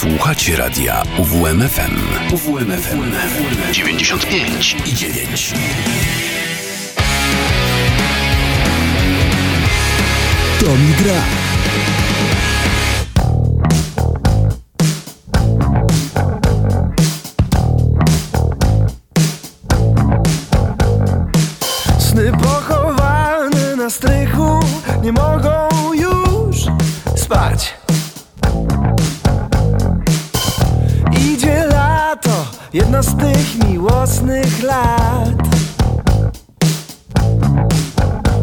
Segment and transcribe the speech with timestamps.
[0.00, 1.96] Słuchacie radia UWMFM.
[2.32, 3.12] UWMFM
[3.72, 5.52] 95 i 9.
[10.60, 11.49] To mi gra.
[32.72, 35.48] Jedno z tych miłosnych lat.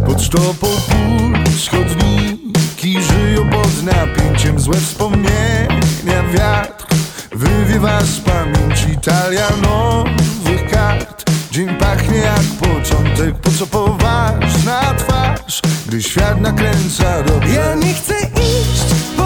[0.05, 4.59] Pod sztopą puls chodniki żyją pod napięciem.
[4.59, 6.85] Złe wspomnienia wiatr
[7.31, 8.97] wywiewa z pamięci.
[9.03, 11.23] Talia nowych kart.
[11.51, 18.13] Dzień pachnie jak początek, po co poważna twarz Gdy świat nakręca dobrze Ja nie chcę
[18.19, 19.16] iść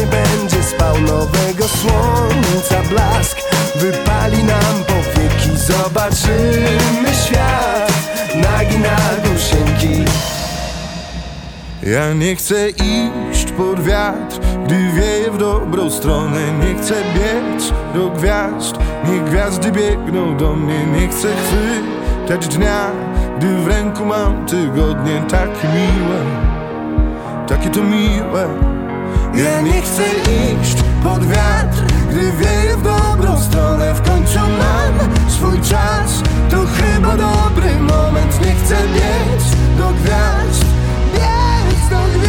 [0.00, 3.38] nie będzie spał nowego słońca blask.
[3.76, 7.92] Wypali nam powieki, zobaczymy świat.
[8.34, 10.04] Nagi na górsienki
[11.82, 16.40] ja nie chcę iść pod wiatr, gdy wieje w dobrą stronę.
[16.52, 18.74] Nie chcę biec do gwiazd,
[19.04, 20.86] niech gwiazdy biegną do mnie.
[20.86, 22.90] Nie chcę chwytać dnia,
[23.38, 25.22] gdy w ręku mam tygodnie.
[25.28, 26.20] Takie miłe,
[27.48, 28.69] takie to miłe
[29.34, 30.02] Ja nie chcę
[30.62, 33.94] iść pod wiatr, gdy wieje w dobrą stronę.
[33.94, 38.40] W końcu mam swój czas, to chyba dobry moment.
[38.46, 39.44] Nie chcę biec
[39.78, 40.64] do gwiazd,
[41.14, 42.19] biec do gwiazd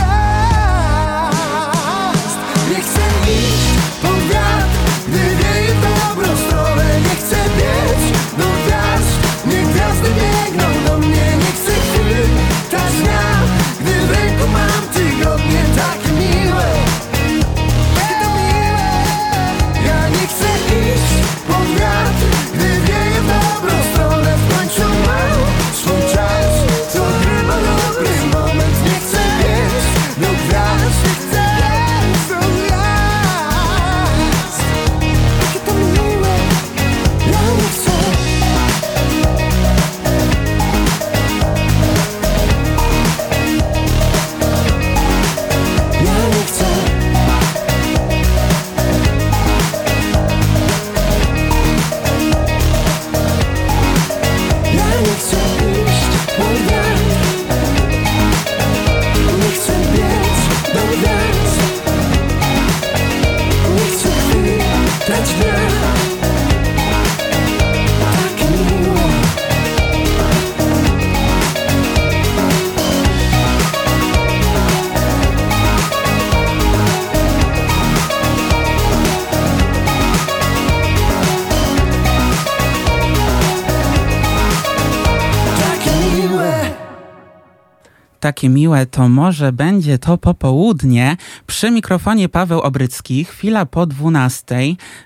[88.41, 91.18] takie miłe, to może będzie to popołudnie.
[91.47, 94.56] Przy mikrofonie Paweł Obrycki, chwila po 12,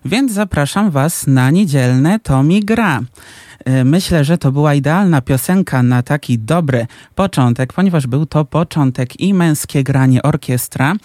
[0.06, 3.02] więc zapraszam Was na niedzielne To mi gra.
[3.70, 9.20] Y, Myślę, że to była idealna piosenka na taki dobry początek, ponieważ był to początek
[9.20, 10.94] i męskie granie orkiestra.
[10.94, 10.98] Y,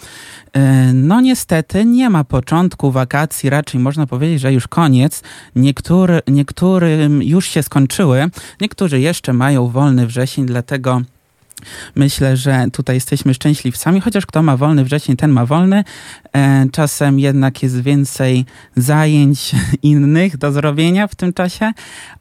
[0.93, 5.23] No niestety nie ma początku wakacji, raczej można powiedzieć, że już koniec.
[5.55, 8.29] Niektóry, niektórym już się skończyły,
[8.61, 11.01] niektórzy jeszcze mają wolny wrzesień, dlatego
[11.95, 15.83] Myślę, że tutaj jesteśmy szczęśliwcami, chociaż kto ma wolny wrzesień, ten ma wolny.
[16.33, 21.71] E, czasem jednak jest więcej zajęć innych do zrobienia w tym czasie,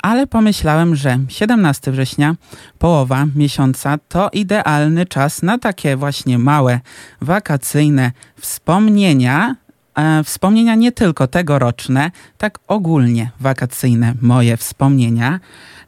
[0.03, 2.35] ale pomyślałem, że 17 września,
[2.79, 6.81] połowa miesiąca, to idealny czas na takie właśnie małe,
[7.21, 9.57] wakacyjne wspomnienia,
[9.95, 15.41] e, wspomnienia nie tylko tegoroczne, tak ogólnie wakacyjne moje wspomnienia.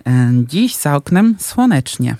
[0.06, 2.16] E, dziś za oknem słonecznie,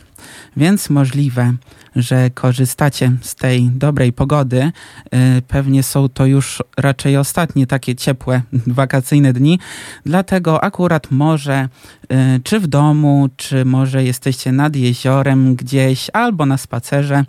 [0.57, 1.55] więc możliwe,
[1.97, 4.73] że korzystacie z tej dobrej pogody.
[5.11, 9.59] E, pewnie są to już raczej ostatnie takie ciepłe wakacyjne dni,
[10.07, 11.69] dlatego akurat może
[12.09, 17.25] e, czy w domu, czy może jesteście nad jeziorem gdzieś albo na spacerze.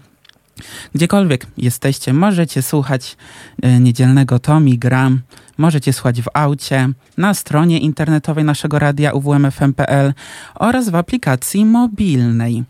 [0.95, 3.17] Gdziekolwiek jesteście, możecie słuchać
[3.61, 5.21] e, niedzielnego Tomi Gram,
[5.57, 10.13] możecie słuchać w aucie, na stronie internetowej naszego radia uwmfm.pl
[10.55, 12.63] oraz w aplikacji mobilnej.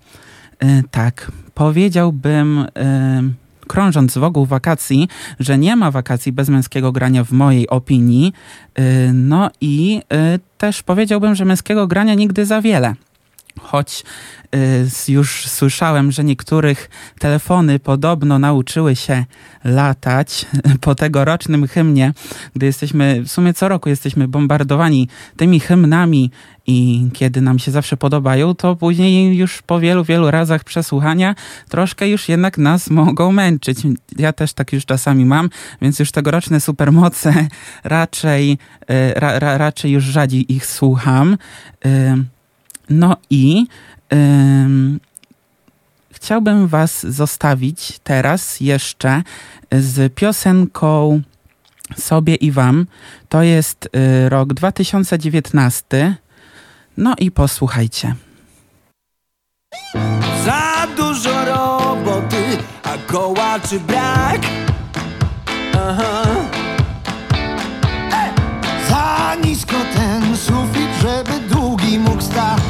[0.92, 2.66] Tak, powiedziałbym,
[3.68, 5.08] krążąc wokół wakacji,
[5.40, 8.34] że nie ma wakacji bez męskiego grania w mojej opinii.
[9.14, 10.02] No i
[10.58, 12.96] też powiedziałbym, że męskiego grania nigdy za wiele.
[13.60, 14.04] Choć
[15.08, 16.90] już słyszałem, że niektórych
[17.20, 19.26] telefony podobno nauczyły się
[19.64, 20.46] latać
[20.82, 22.14] po tegorocznym hymnie,
[22.56, 25.08] gdy jesteśmy, w sumie co roku jesteśmy bombardowani
[25.38, 26.32] tymi hymnami
[26.68, 31.36] i kiedy nam się zawsze podobają, to później już po wielu, wielu razach przesłuchania
[31.70, 33.78] troszkę już jednak nas mogą męczyć.
[34.18, 35.50] Ja też tak już czasami mam,
[35.82, 37.48] więc już tegoroczne supermoce
[37.84, 38.58] raczej,
[39.16, 41.38] ra, ra, raczej już rzadziej ich słucham.
[42.90, 43.66] No i
[46.12, 49.24] chciałbym Was zostawić teraz jeszcze
[49.72, 51.22] z piosenką
[51.98, 52.86] sobie i Wam.
[53.30, 53.90] To jest
[54.26, 56.16] y, rok 2019.
[56.98, 58.16] No i posłuchajcie.
[60.46, 64.42] Za dużo roboty, a kołaczy brak.
[65.74, 66.24] Aha.
[68.90, 72.63] Za nisko ten sufit, żeby długi mógł stać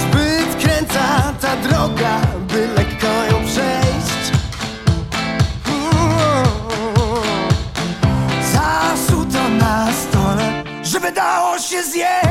[0.00, 4.32] Zbyt kręca ta droga, by lekko ją przejść.
[8.52, 12.23] Zasuto na stole, żeby dało się zjeść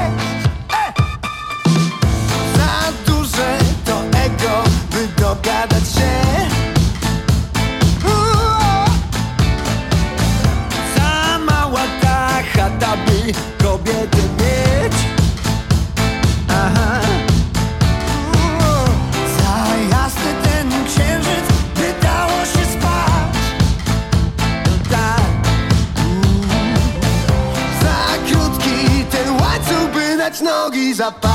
[30.33, 31.33] dać nogi za pas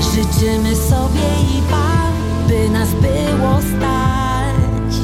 [0.00, 2.12] Życzymy sobie i Wam,
[2.48, 4.94] by nas było stać.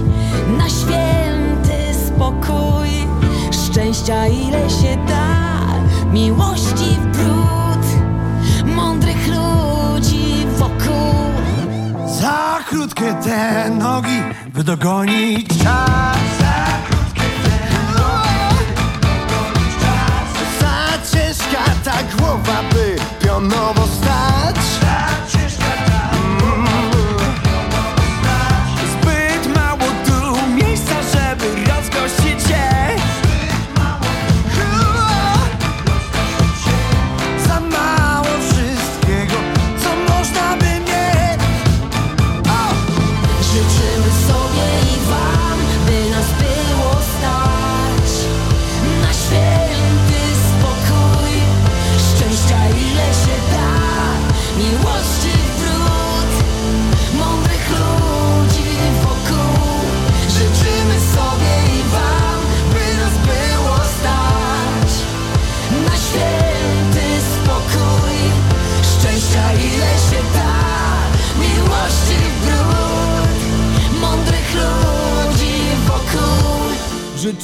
[0.59, 2.89] Na święty spokój,
[3.51, 5.27] szczęścia ile się da,
[6.13, 7.87] miłości w brud,
[8.77, 11.15] mądrych ludzi wokół.
[12.21, 14.23] Za krótkie te nogi,
[14.55, 16.14] by dogonić czas
[22.03, 24.57] głowa, by pionowo stać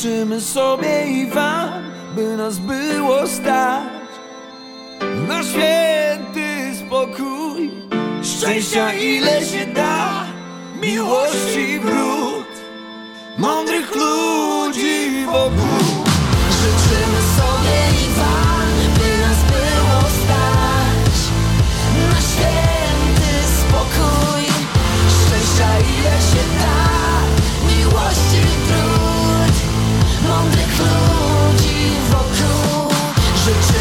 [0.00, 1.68] Życzymy sobie i wam,
[2.16, 4.08] by nas było stać
[5.28, 7.70] na święty spokój.
[8.22, 10.24] Szczęścia ile się da,
[10.82, 12.52] miłości wrót,
[13.38, 16.04] mądrych ludzi wokół.
[16.60, 21.16] Życzymy sobie i Wam, by nas było stać
[22.12, 24.44] na święty spokój,
[25.08, 26.90] szczęścia ile się da,
[27.68, 28.59] miłości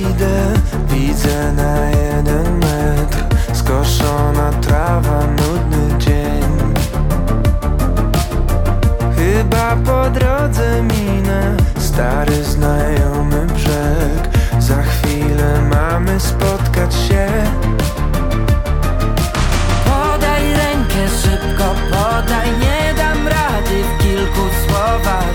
[0.00, 0.52] idę.
[0.88, 3.18] Widzę na jeden metr
[3.52, 6.74] Skoszona trawa, nudny dzień.
[9.16, 14.28] Chyba po drodze minę Stary znajomy brzeg.
[14.58, 17.28] Za chwilę mamy spotkać się.
[19.84, 25.34] Podaj rękę szybko, podaj, nie dam rady w kilku słowach,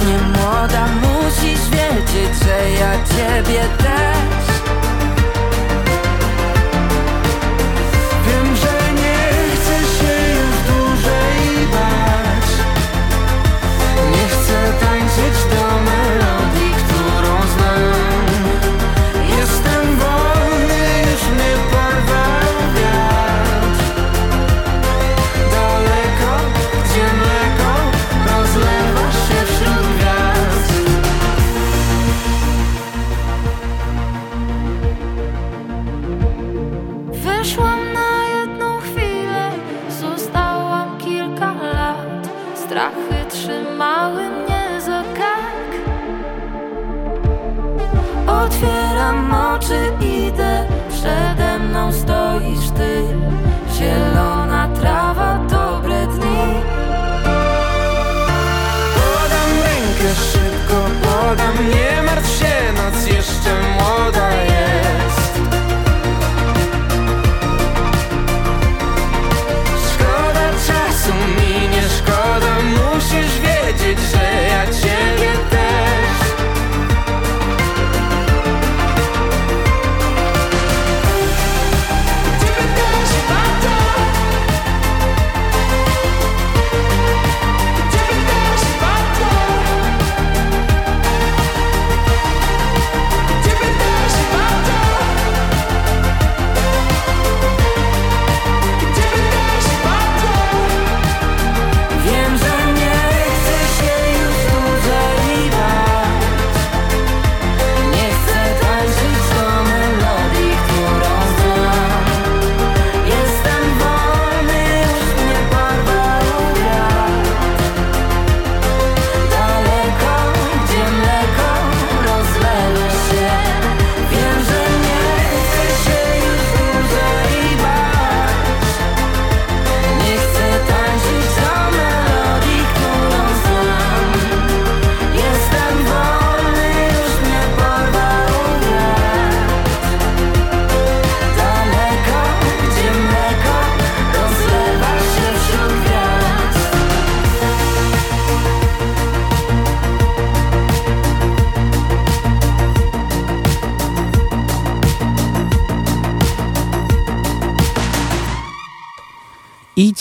[0.00, 4.35] nie młoda, musisz wiedzieć, że ja ciebie też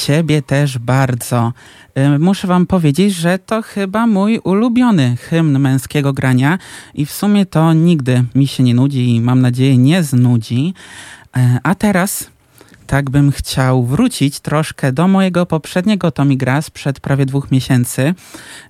[0.05, 1.53] ciebie też bardzo.
[2.19, 6.57] Muszę wam powiedzieć, że to chyba mój ulubiony hymn męskiego grania
[6.93, 10.73] i w sumie to nigdy mi się nie nudzi i mam nadzieję nie znudzi.
[11.37, 12.29] E, A teraz
[12.87, 18.13] tak bym chciał wrócić troszkę do mojego poprzedniego Tommy Gra sprzed prawie dwóch miesięcy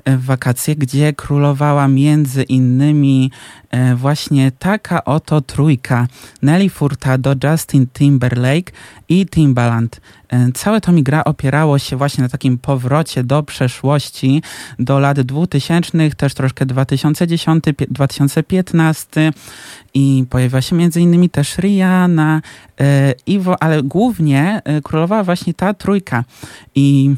[0.06, 3.32] e, w wakacje, gdzie królowała między innymi
[3.70, 6.08] e, właśnie taka oto trójka
[6.42, 8.72] Nelly Furtado, Justin Timberlake
[9.10, 10.02] i Timbaland.
[10.30, 14.42] E, Całe Tommy Gra opierało się właśnie na takim powrocie do przeszłości,
[14.80, 19.34] do lat 2000, też troszkę 2010, pie- 2015
[19.94, 22.42] i pojawiła się między innymi też Rihanna,
[22.80, 26.24] e, Iwo, ale głównie e, królowała właśnie ta trójka.
[26.76, 27.16] I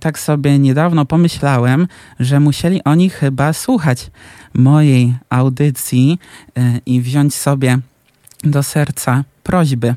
[0.00, 1.88] tak sobie niedawno pomyślałem,
[2.20, 4.10] że musieli oni chyba słuchać
[4.54, 6.18] mojej audycji
[6.86, 7.78] i wziąć sobie
[8.44, 9.94] do serca prośby,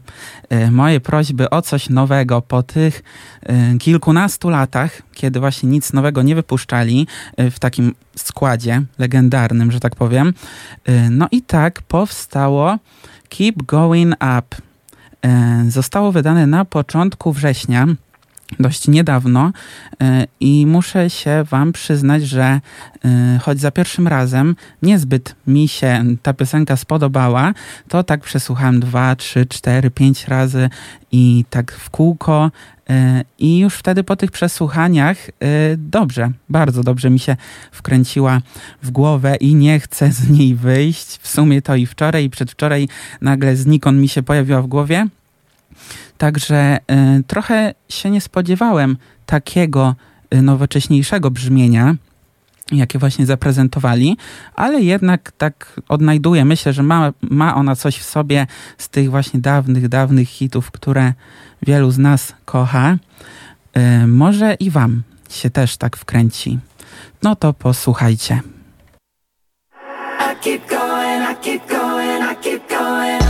[0.50, 3.04] e, moje prośby o coś nowego po tych
[3.44, 9.80] e, kilkunastu latach, kiedy właśnie nic nowego nie wypuszczali e, w takim składzie legendarnym, że
[9.80, 10.34] tak powiem.
[11.12, 12.78] No i tak powstało
[13.30, 14.56] Keep Going Up.
[15.68, 17.88] Zostało wydane na początku września
[18.60, 19.52] dość niedawno
[20.02, 22.62] e, i muszę się wam przyznać, że
[23.06, 27.54] e, choć za pierwszym razem niezbyt mi się ta piosenka spodobała,
[27.88, 30.70] to tak przesłuchałem dwa, trzy, cztery, pięć razy
[31.12, 32.52] i tak w kółko
[32.90, 35.18] e, i już wtedy po tych przesłuchaniach
[35.78, 37.36] dobrze, bardzo dobrze mi się
[37.72, 38.42] wkręciła
[38.84, 41.18] w głowę i nie chcę z niej wyjść.
[41.18, 42.88] W sumie to i wczoraj i przedwczoraj
[43.22, 45.08] nagle znikąd mi się pojawiła w głowie.
[46.18, 46.78] Także
[47.20, 49.96] y, trochę się nie spodziewałem takiego
[50.34, 51.96] y, nowocześniejszego brzmienia,
[52.72, 54.18] jakie właśnie zaprezentowali,
[54.56, 59.40] ale jednak tak odnajduję, myślę, że ma, ma ona coś w sobie z tych właśnie
[59.40, 61.14] dawnych, dawnych hitów, które
[61.62, 62.98] wielu z nas kocha.
[63.76, 66.60] Yy, może i wam się też tak wkręci.
[67.24, 68.42] No to posłuchajcie.
[70.20, 73.27] I keep going, I keep going, I keep going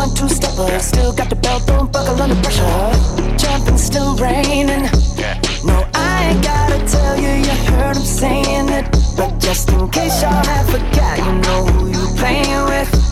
[0.00, 0.78] one two stepper.
[0.80, 3.36] Still got the belt, don't buckle under pressure.
[3.36, 4.84] Jumping, still raining.
[5.64, 8.86] No, I ain't gotta tell you, you heard I'm saying it.
[9.16, 13.09] But just in case y'all have forgot, you know who you're playing with.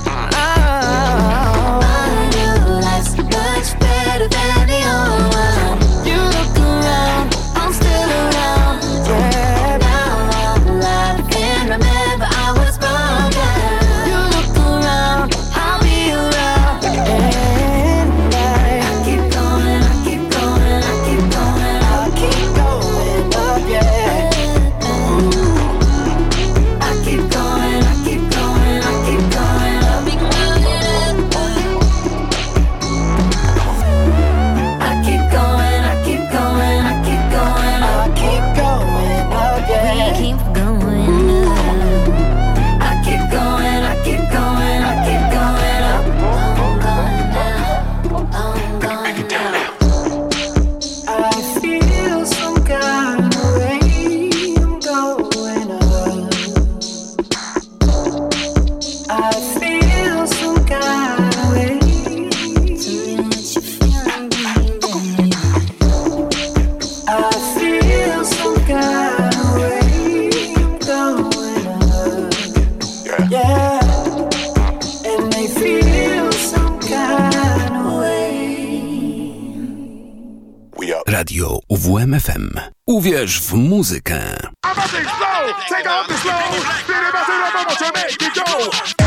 [87.78, 88.98] The back.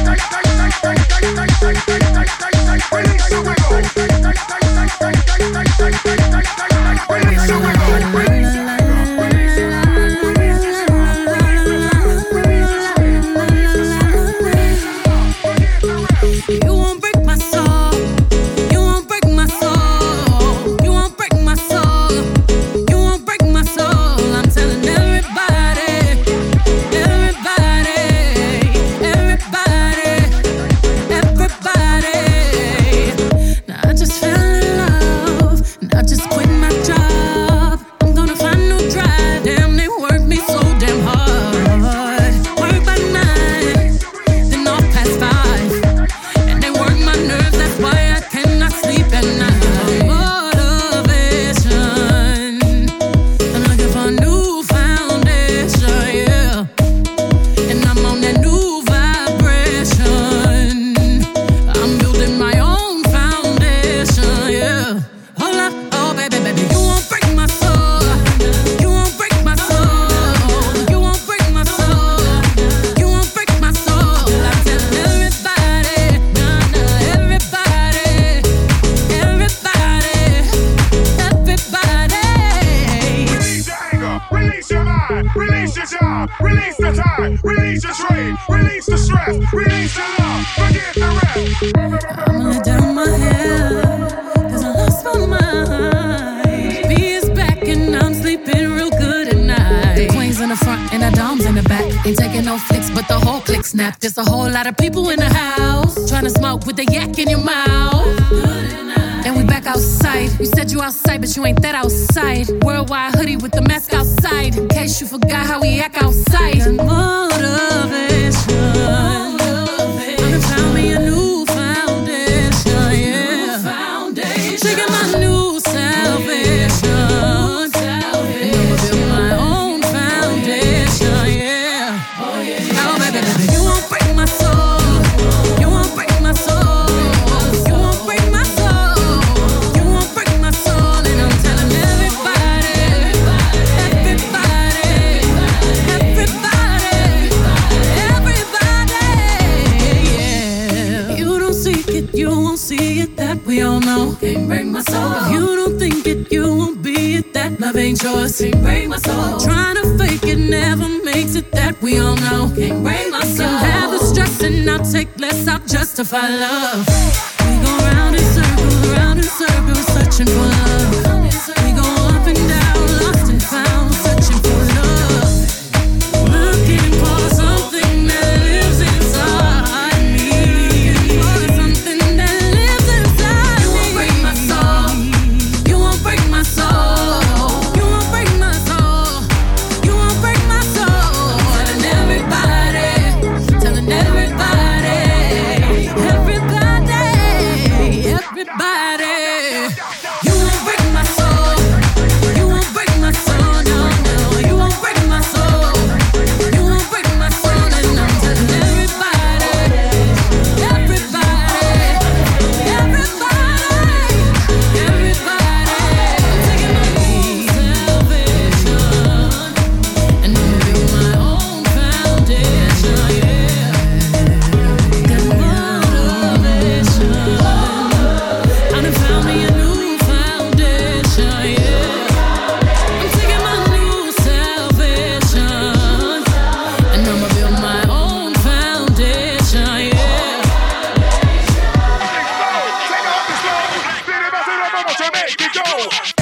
[245.71, 246.20] Show.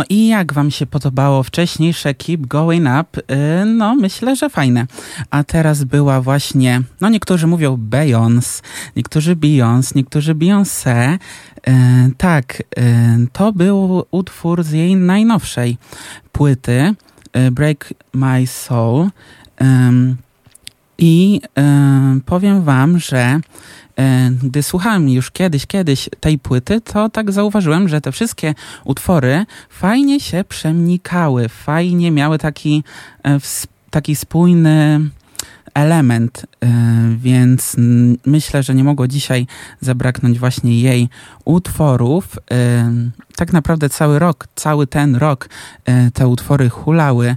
[0.00, 3.20] No i jak wam się podobało wcześniejsze Keep Going Up?
[3.20, 4.86] Y, no myślę, że fajne.
[5.30, 8.62] A teraz była właśnie, no niektórzy mówią Beyoncé,
[8.96, 11.18] niektórzy Beyoncé, niektórzy Beyoncé.
[11.68, 11.72] Y,
[12.16, 12.82] tak, y,
[13.32, 15.78] to był utwór z jej najnowszej
[16.32, 16.94] płyty
[17.52, 19.10] Break My Soul.
[20.98, 21.40] I
[22.26, 23.40] powiem wam, że
[24.42, 30.20] gdy słuchałem już kiedyś, kiedyś tej płyty, to tak zauważyłem, że te wszystkie utwory fajnie
[30.20, 32.84] się przemnikały, fajnie miały taki,
[33.24, 33.38] e,
[33.90, 35.00] taki spójny
[35.74, 36.68] element, e,
[37.16, 37.76] więc
[38.26, 39.46] myślę, że nie mogło dzisiaj
[39.80, 41.08] zabraknąć właśnie jej
[41.44, 42.38] utworów.
[43.36, 45.48] Tak naprawdę cały rok, cały ten rok
[46.14, 47.36] te utwory hulały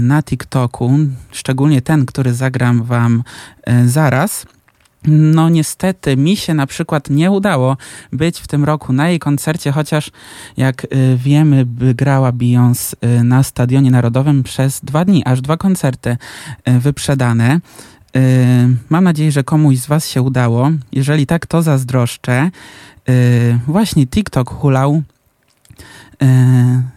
[0.00, 0.98] na TikToku,
[1.32, 3.22] szczególnie ten, który zagram wam
[3.86, 4.46] zaraz.
[5.06, 7.76] No niestety mi się na przykład nie udało
[8.12, 10.10] być w tym roku na jej koncercie, chociaż
[10.56, 16.16] jak y, wiemy, grała Beyoncé y, na Stadionie Narodowym przez dwa dni, aż dwa koncerty
[16.68, 17.60] y, wyprzedane.
[18.88, 20.70] Mam nadzieję, że komuś z Was się udało.
[20.92, 22.50] Jeżeli tak, to zazdroszczę.
[23.66, 25.02] Właśnie TikTok hulał.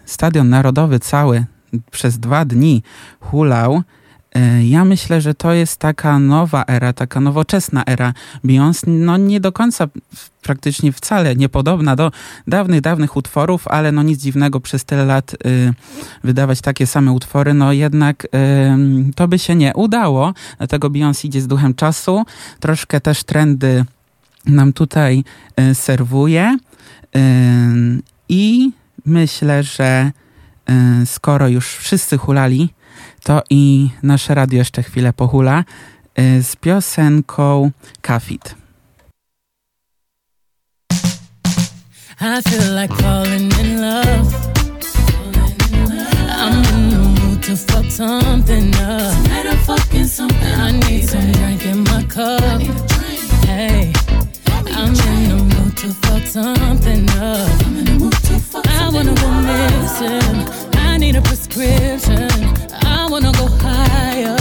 [0.06, 1.46] Stadion Narodowy cały
[1.92, 2.84] przez dwa dni
[3.20, 3.84] hulał.
[4.36, 8.14] E, ja myślę, że to jest taka nowa era, taka nowoczesna era.
[8.46, 9.88] Beyoncé, no nie do końca
[10.42, 12.12] praktycznie wcale niepodobna do
[12.48, 15.74] dawnych, dawnych utworów, ale no nic dziwnego przez tyle lat y,
[16.24, 21.42] wydawać takie same utwory, no jednak y, to by się nie udało, dlatego Beyoncé idzie
[21.42, 22.24] z duchem czasu,
[22.60, 23.86] troszkę też trendy
[24.46, 25.24] nam tutaj
[25.60, 26.58] y, serwuje.
[28.30, 28.72] I
[29.06, 30.12] myślę, że
[31.02, 32.70] y, skoro już wszyscy hulali
[33.30, 35.64] to i nasze radio jeszcze chwilę pohula
[36.20, 38.56] y, z piosenką Kafit.
[42.22, 44.36] I feel like falling in love.
[46.42, 49.14] I'm in the mood to fuck something up.
[49.24, 50.56] Tonight I'm fucking something.
[50.60, 52.62] I need some drink in my cup.
[53.46, 53.94] Hey,
[54.76, 57.50] I'm in the mood to fuck something up.
[58.68, 60.50] I wanna go missing.
[60.78, 62.69] I need a prescription.
[63.10, 64.38] wanna go higher.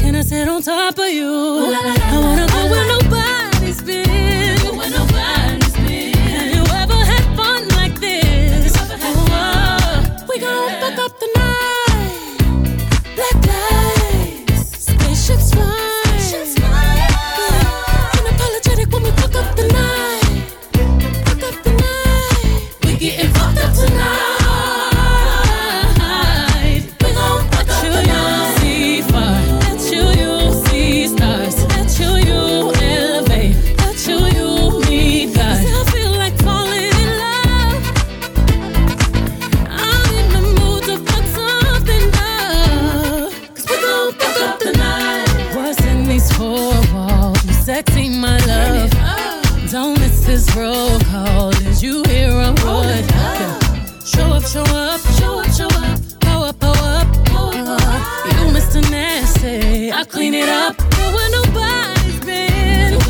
[0.00, 1.26] Can I sit on top of you?
[1.28, 4.05] I wanna go where nobody's been.
[60.06, 60.76] clean it up.
[60.78, 63.00] Go where nobody's been.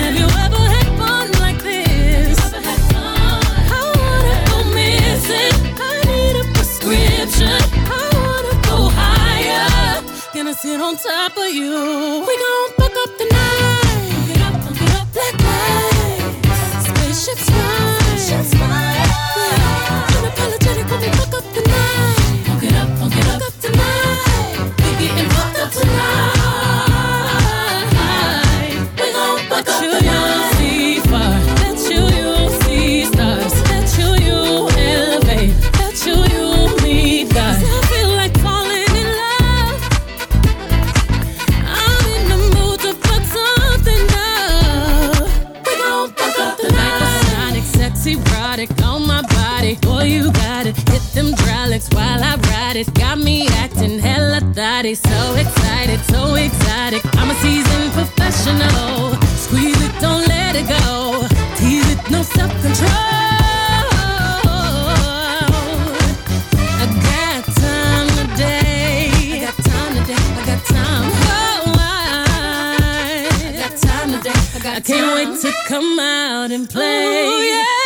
[0.00, 2.38] Have you ever had fun like this?
[2.38, 5.54] I wanna go missing.
[5.78, 7.48] I need a prescription.
[7.48, 10.02] I wanna go higher.
[10.62, 12.24] Sit on top of you.
[12.26, 12.85] We gon'
[54.96, 57.00] so excited, so excited.
[57.14, 59.14] I'm a seasoned professional.
[59.36, 61.26] Squeeze it, don't let it go.
[61.56, 62.90] Tease it, no self control.
[66.78, 69.10] I got time today.
[69.32, 70.14] I got time today.
[70.14, 71.10] I got time.
[71.28, 74.30] Oh, I, I got time today.
[74.54, 74.76] I got time.
[74.76, 77.26] I can't wait to come out and play.
[77.26, 77.85] Ooh, yeah.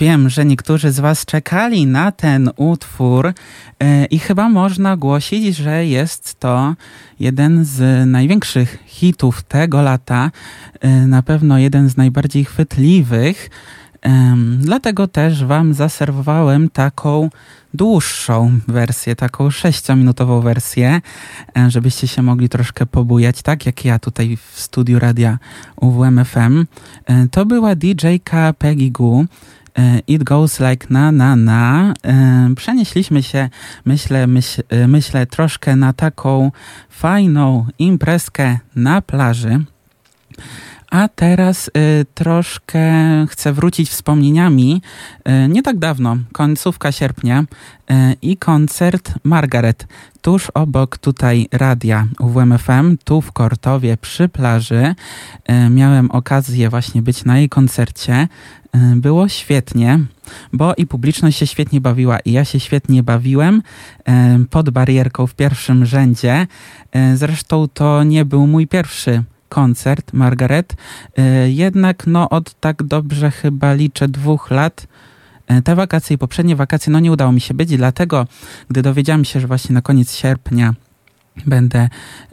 [0.00, 3.32] Wiem, że niektórzy z Was czekali na ten utwór
[3.80, 6.74] e, i chyba można głosić, że jest to
[7.20, 10.30] jeden z największych hitów tego lata,
[10.80, 13.50] e, na pewno jeden z najbardziej chwytliwych.
[14.58, 17.30] Dlatego też Wam zaserwowałem taką
[17.74, 21.00] dłuższą wersję, taką sześciominutową wersję,
[21.58, 25.38] e, żebyście się mogli troszkę pobujać, tak jak ja tutaj w studiu radia
[25.80, 26.66] UWMFM.
[27.30, 29.24] To była DJ-ka Peggy Goo.
[29.78, 31.94] E, It Goes Like Na Na Na.
[32.04, 33.48] E, Przenieśliśmy się,
[33.84, 36.52] myślę, myśl, e, myślę, troszkę na taką
[36.90, 39.64] fajną imprezkę na plaży.
[40.90, 41.70] A teraz y,
[42.14, 42.82] troszkę
[43.28, 44.82] chcę wrócić wspomnieniami.
[45.28, 49.86] Y, nie tak dawno, końcówka sierpnia y, i koncert Margaret
[50.22, 54.94] tuż obok tutaj radia UWMFM, tu w Kortowie przy plaży.
[55.70, 58.28] Miałem okazję właśnie być na jej koncercie.
[58.96, 59.98] Było świetnie,
[60.52, 63.62] bo i publiczność się świetnie bawiła i ja się świetnie bawiłem
[64.50, 66.46] pod barierką w pierwszym rzędzie.
[67.14, 70.76] Zresztą to nie był mój pierwszy koncert Margaret.
[71.18, 74.86] Y, Jednak no od tak dobrze chyba liczę dwóch lat
[75.50, 78.26] y, te wakacje i poprzednie wakacje no nie udało mi się być, dlatego
[78.70, 80.74] gdy dowiedziałem się, że właśnie na koniec sierpnia
[81.46, 81.88] będę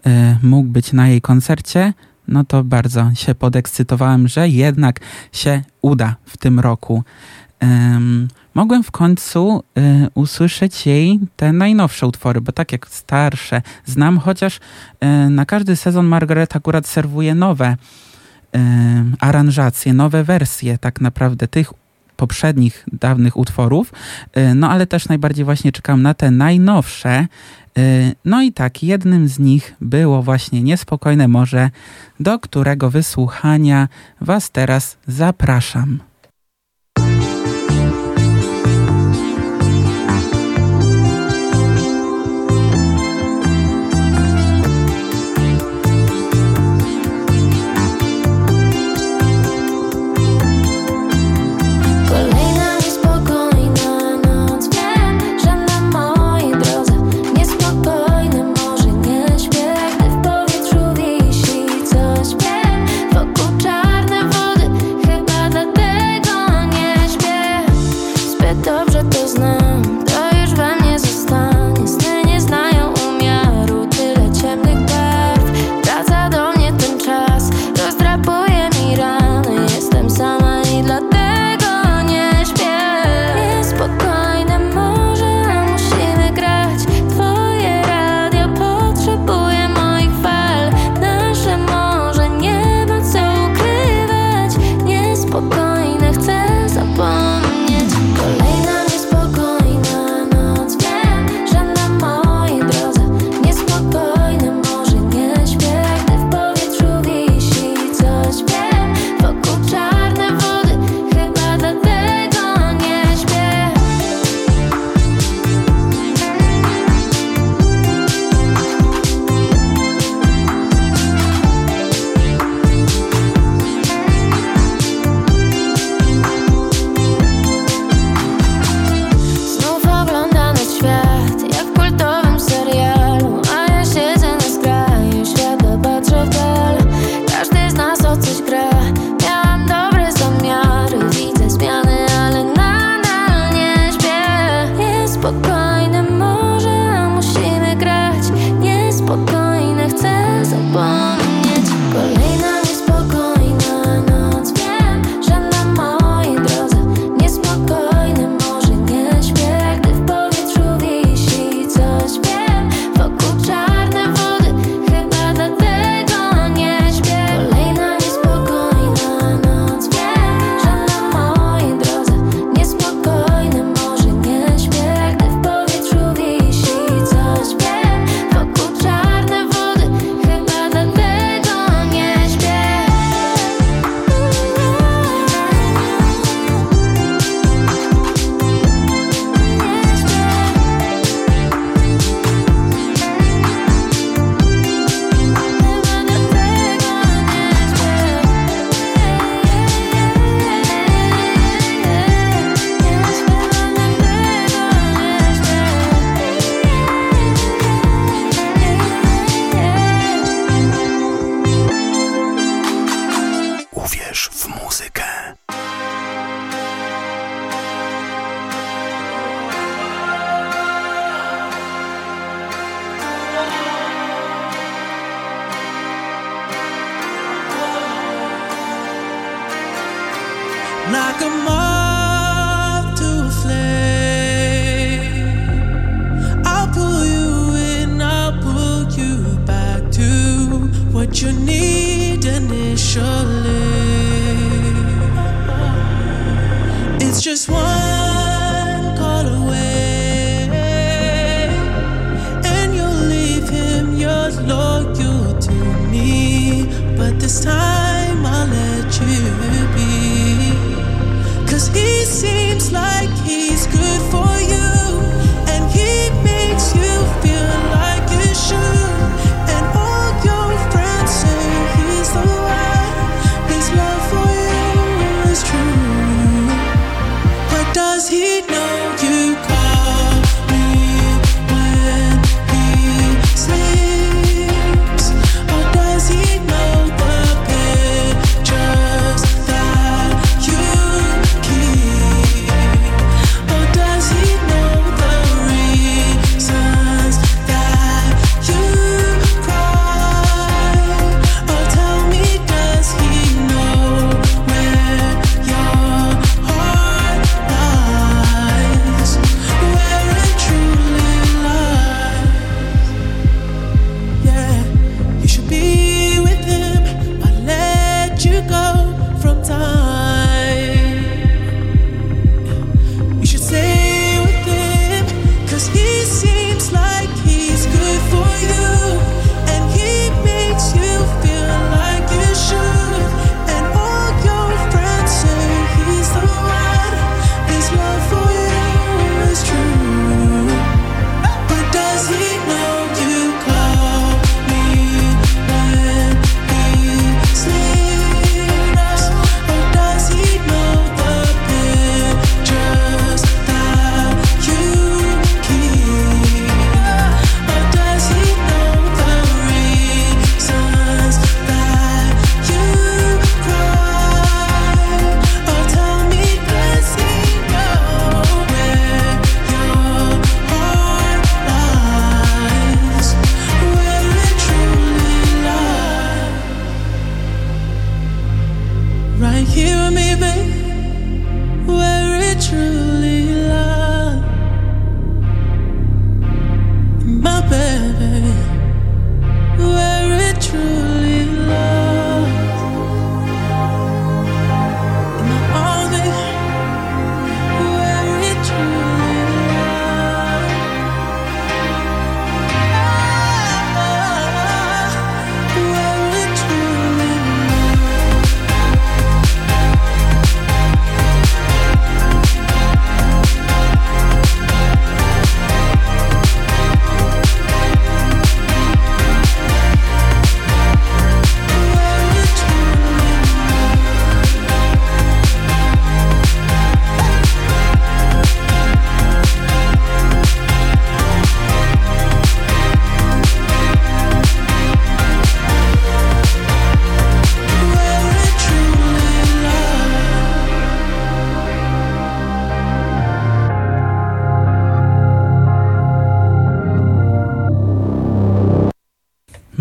[0.07, 0.09] y,
[0.43, 1.93] mógł być na jej koncercie,
[2.28, 4.99] no to bardzo się podekscytowałem, że jednak
[5.32, 7.03] się uda w tym roku
[8.58, 9.82] mogłem w końcu y,
[10.14, 16.05] usłyszeć jej te najnowsze utwory, bo tak jak starsze znam, chociaż y, na każdy sezon
[16.05, 17.76] Margaret akurat serwuje nowe
[18.55, 18.60] y,
[19.20, 21.74] aranżacje, nowe wersje tak naprawdę tych
[22.16, 23.93] poprzednich dawnych utworów,
[24.38, 27.28] y, no ale też najbardziej właśnie czekam na te najnowsze.
[27.78, 31.70] Y, no i tak, jednym z nich było właśnie Niespokojne Morze,
[32.20, 33.88] do którego wysłuchania
[34.22, 36.07] Was teraz zapraszam.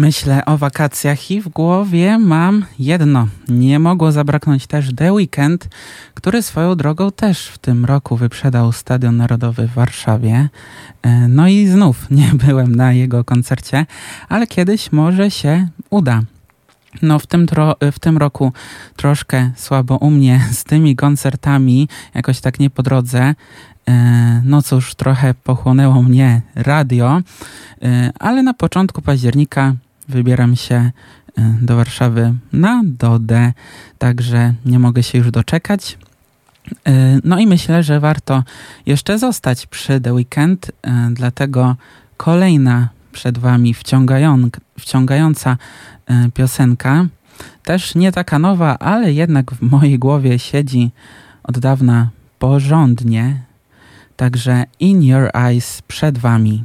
[0.07, 3.28] Myślę o wakacjach i w głowie mam jedno.
[3.48, 5.68] Nie mogło zabraknąć też The Weekend,
[6.14, 10.48] który swoją drogą też w tym roku wyprzedał Stadion Narodowy w Warszawie.
[11.02, 13.86] E, no i znów nie byłem na jego koncercie,
[14.28, 16.22] ale kiedyś może się uda.
[17.02, 18.52] No w tym, tro, w tym roku
[18.96, 23.34] troszkę słabo u mnie z tymi koncertami, jakoś tak nie po drodze.
[23.88, 27.22] E, no cóż, trochę pochłonęło mnie radio,
[27.82, 29.74] e, ale na początku października
[30.09, 30.90] wybieram się
[31.38, 33.52] y, do Warszawy na Dodę,
[33.98, 35.98] także nie mogę się już doczekać.
[36.68, 38.44] Y, no i myślę, że warto
[38.86, 41.76] jeszcze zostać przy The Weekend, y, dlatego
[42.16, 43.74] kolejna przed Wami
[44.78, 45.57] wciągająca
[46.34, 47.07] piosenka.
[47.64, 50.90] Też nie taka nowa, ale jednak w mojej głowie siedzi
[51.42, 53.42] od dawna porządnie.
[54.16, 56.64] Także In Your Eyes przed Wami.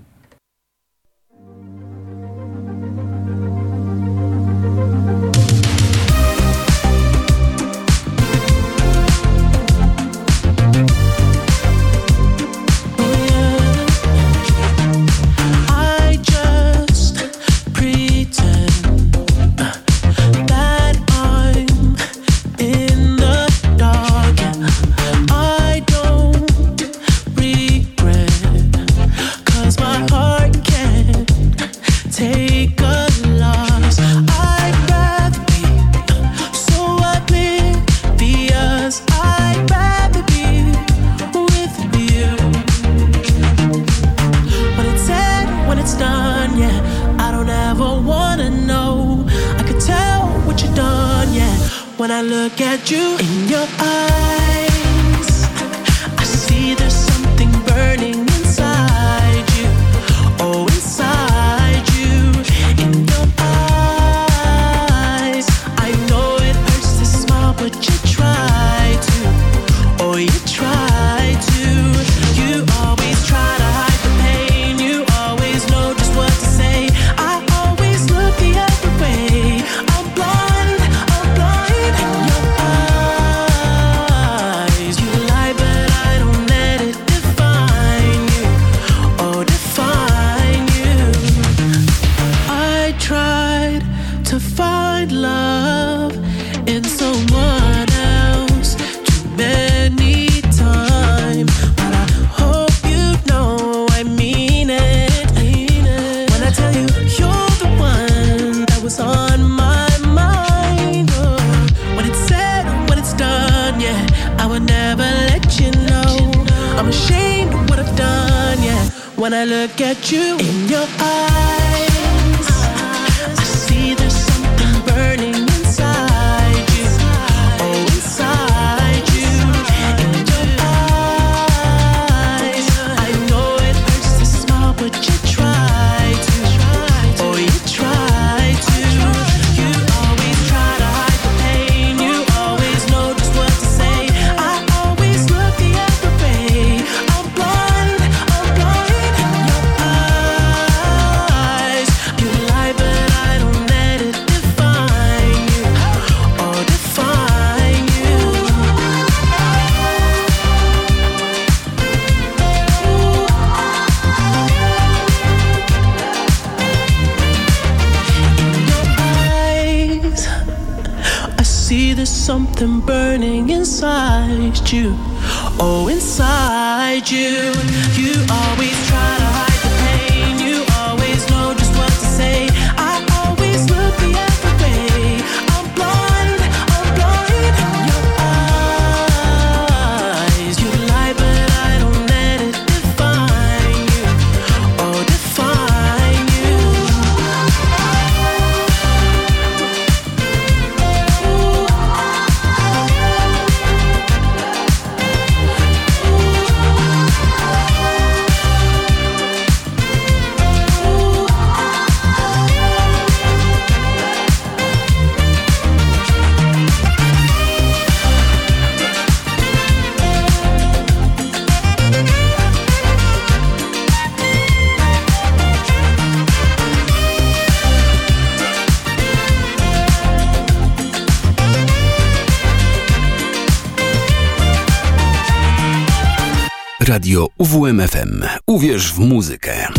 [238.92, 239.74] Garage Музыка.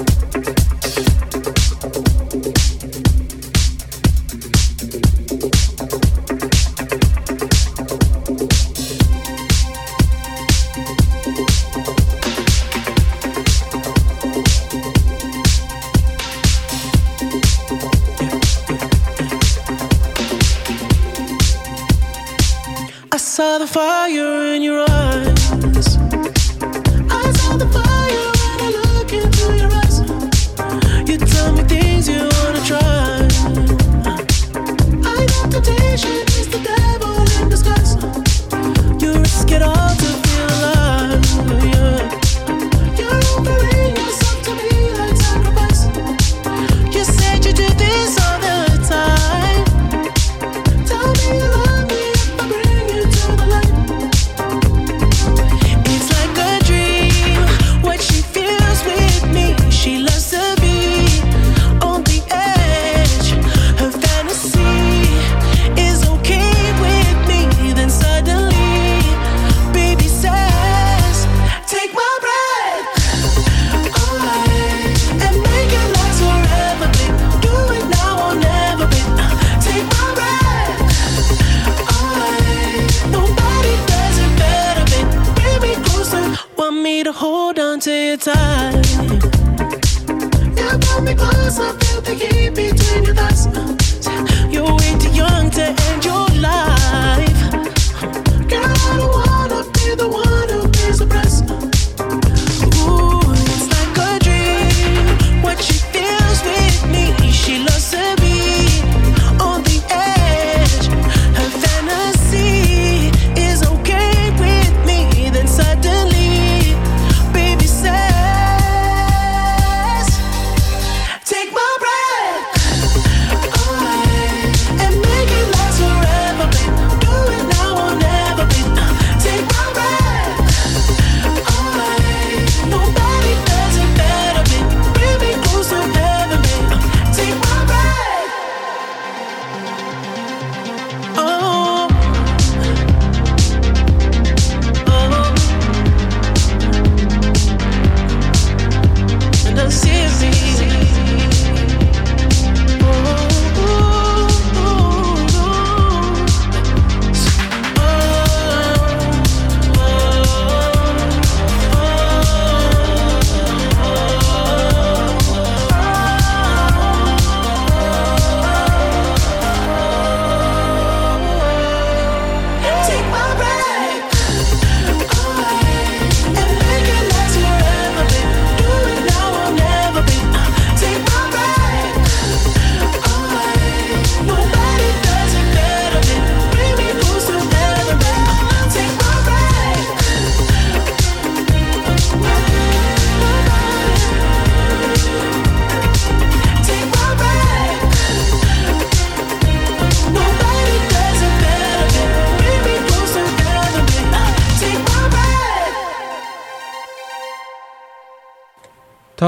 [23.55, 23.67] in
[24.13, 24.38] your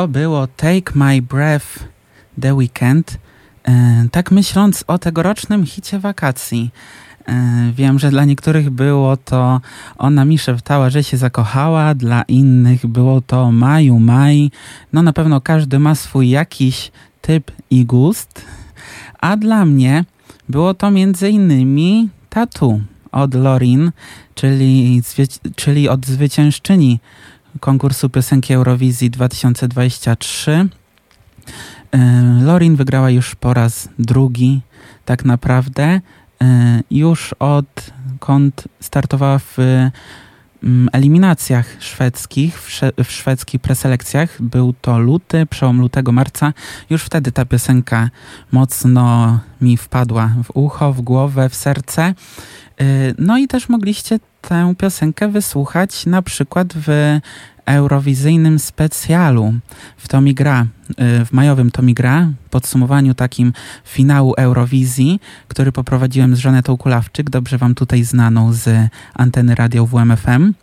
[0.08, 1.68] Było Take My Breath
[2.42, 3.18] The Weekend.
[3.68, 6.72] E, tak myśląc o tegorocznym hicie wakacji.
[7.28, 9.62] E, wiem, że dla niektórych było to
[9.98, 14.52] ona mi szeptała, że się zakochała, dla innych było to Maju Maj.
[14.94, 16.92] No na pewno każdy ma swój jakiś
[17.22, 18.46] typ i gust.
[19.20, 20.06] A dla mnie
[20.50, 22.82] było to między innymi Tatu
[23.12, 23.92] od Lorin,
[24.36, 25.02] czyli,
[25.56, 27.00] czyli od zwyciężczyni
[27.60, 30.70] konkursu piosenki Eurowizji 2023.
[31.92, 32.00] E,
[32.44, 34.62] Lorin wygrała już po raz drugi,
[35.06, 36.02] tak naprawdę.
[36.42, 39.58] E, Już odkąd startowała w
[40.64, 46.54] mm, eliminacjach szwedzkich, w, szwedzkich preselekcjach, był to luty, przełom lutego, marca.
[46.90, 48.10] Już wtedy ta piosenka
[48.52, 52.14] mocno mi wpadła w ucho, w głowę, w serce.
[52.82, 57.20] Y, No i też mogliście tę piosenkę wysłuchać na przykład w
[57.66, 59.54] eurowizyjnym specjalu
[59.98, 63.54] w Tomi Gra, y, w majowym Tomi Gra, podsumowaniu takim
[63.86, 70.54] finału Eurowizji, który poprowadziłem z Żanetą Kulawczyk, dobrze wam tutaj znaną z anteny radio WMFM.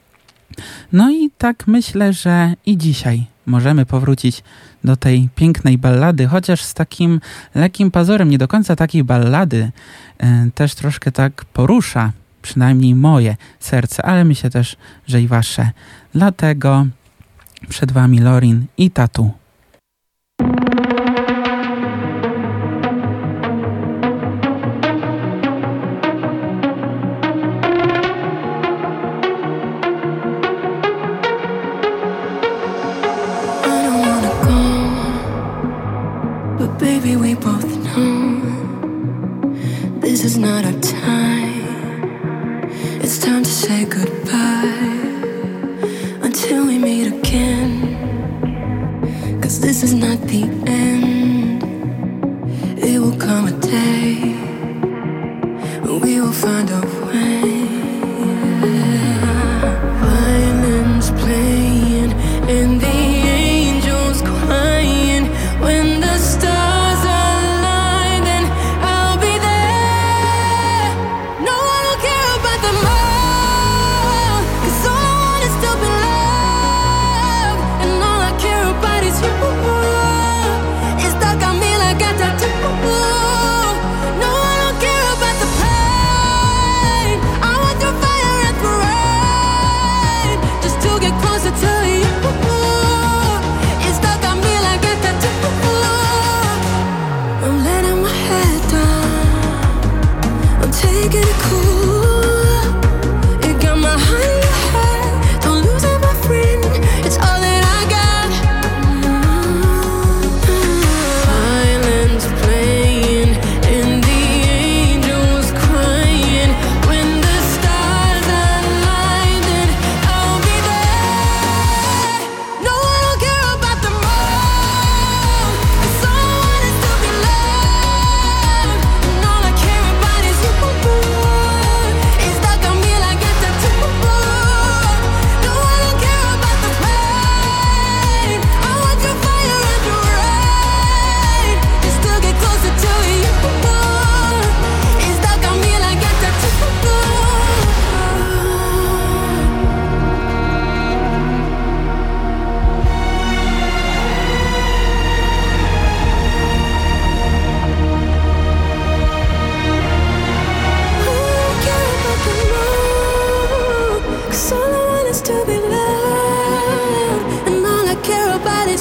[0.92, 4.42] No i tak myślę, że i dzisiaj możemy powrócić
[4.84, 7.20] do tej pięknej ballady, chociaż z takim
[7.54, 9.70] lekkim pazurem, nie do końca takiej ballady,
[10.54, 12.12] też troszkę tak porusza,
[12.42, 15.70] przynajmniej moje serce, ale myślę też, że i wasze.
[16.12, 16.86] Dlatego
[17.68, 19.30] przed wami Lorin i Tatu.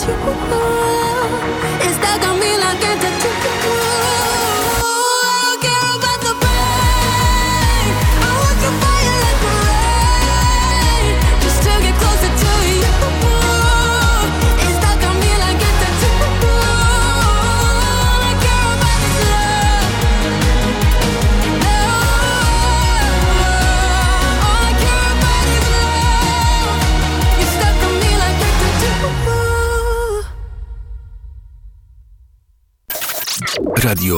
[0.07, 0.76] 有苦。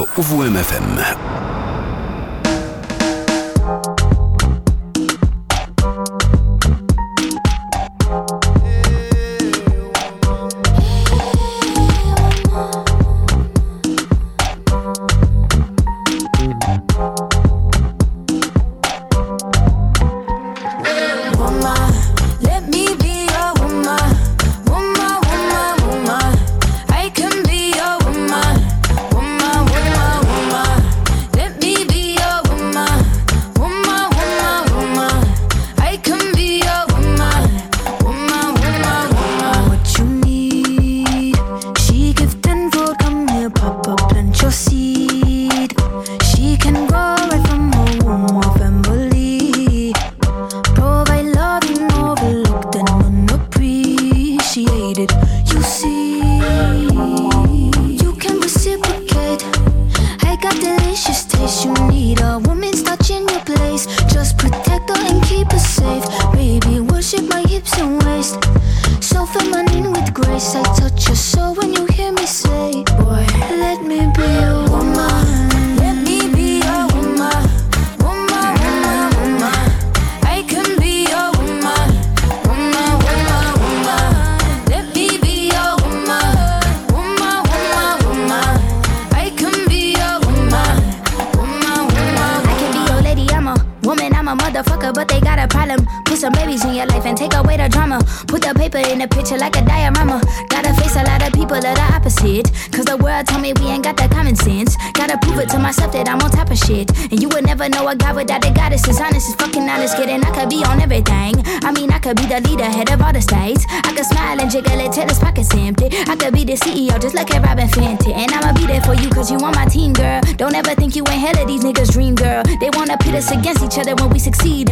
[0.05, 1.28] UWMFM.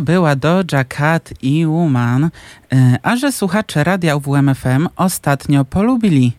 [0.00, 2.30] Była Doja Cat i Woman, y,
[3.02, 6.32] a że słuchacze radia UWMFM ostatnio polubili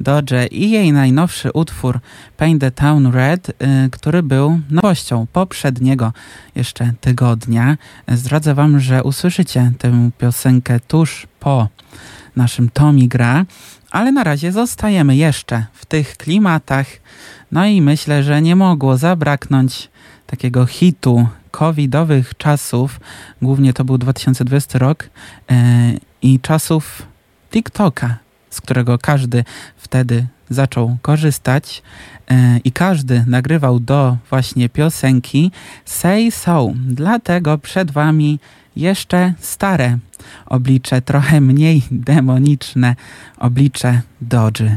[0.00, 2.00] Dodge i jej najnowszy utwór
[2.36, 3.54] Paint the Town Red, y,
[3.90, 6.12] który był nowością poprzedniego
[6.54, 7.76] jeszcze tygodnia.
[8.08, 11.68] Zdradzę wam, że usłyszycie tę piosenkę tuż po
[12.36, 13.44] naszym Tomi Gra,
[13.90, 16.86] ale na razie zostajemy jeszcze w tych klimatach.
[17.52, 19.90] No i myślę, że nie mogło zabraknąć
[20.26, 23.00] takiego hitu covidowych czasów,
[23.42, 25.10] głównie to był 2020 rok,
[25.50, 25.92] e,
[26.22, 27.02] i czasów
[27.50, 28.16] TikToka,
[28.50, 29.44] z którego każdy
[29.76, 31.82] wtedy zaczął korzystać
[32.30, 35.50] e, i każdy nagrywał do właśnie piosenki
[35.84, 36.72] Say So.
[36.86, 38.38] Dlatego przed Wami
[38.76, 39.98] jeszcze stare
[40.46, 42.96] oblicze, trochę mniej demoniczne
[43.38, 44.76] oblicze Dodży.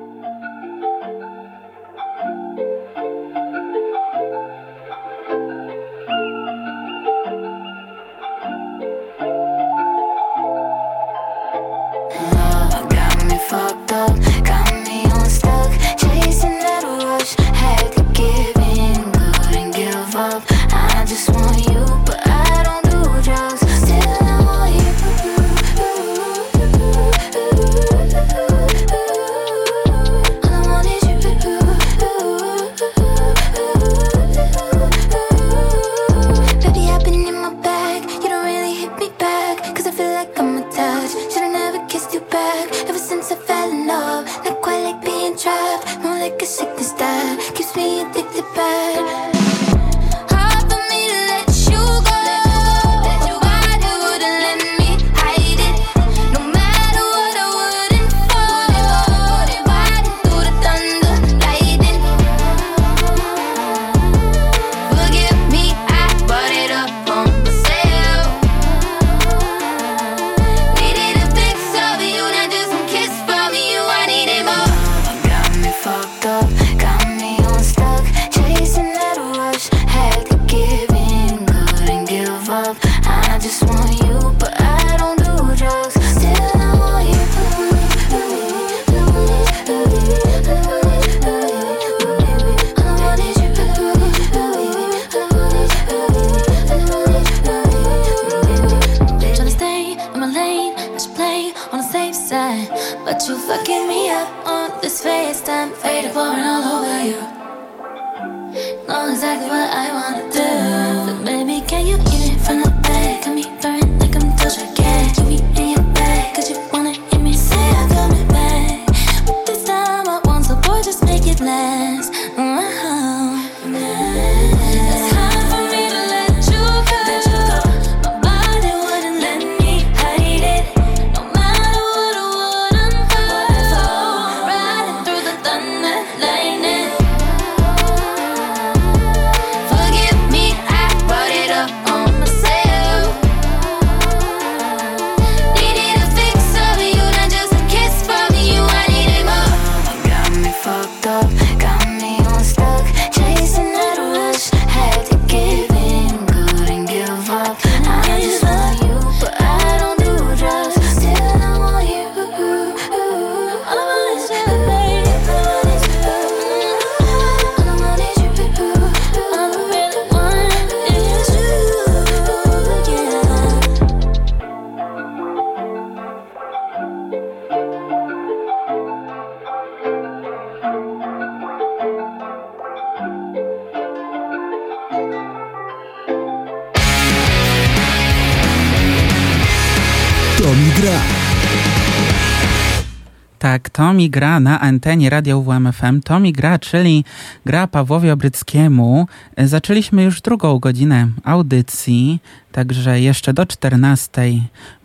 [193.61, 196.01] jak Tomi gra na antenie Radia UWMFM.
[196.01, 197.05] Tomi gra, czyli
[197.45, 199.07] gra Pawłowi Obryckiemu.
[199.35, 202.19] E, zaczęliśmy już drugą godzinę audycji,
[202.51, 204.21] także jeszcze do 14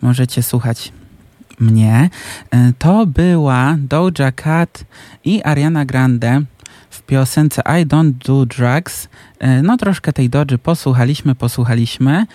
[0.01, 0.91] możecie słuchać
[1.59, 2.09] mnie.
[2.51, 4.83] E, to była Doja Cat
[5.25, 6.41] i Ariana Grande
[6.89, 9.07] w piosence I Don't Do Drugs.
[9.39, 12.25] E, no troszkę tej dodży posłuchaliśmy, posłuchaliśmy,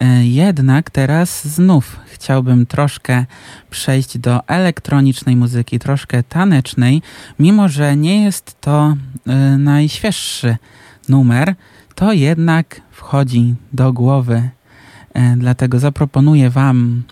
[0.00, 3.24] e, jednak teraz znów chciałbym troszkę
[3.70, 7.02] przejść do elektronicznej muzyki, troszkę tanecznej,
[7.38, 8.96] mimo że nie jest to
[9.26, 10.56] e, najświeższy
[11.08, 11.54] numer,
[11.94, 14.50] to jednak wchodzi do głowy.
[15.36, 17.02] Dlatego zaproponuję Wam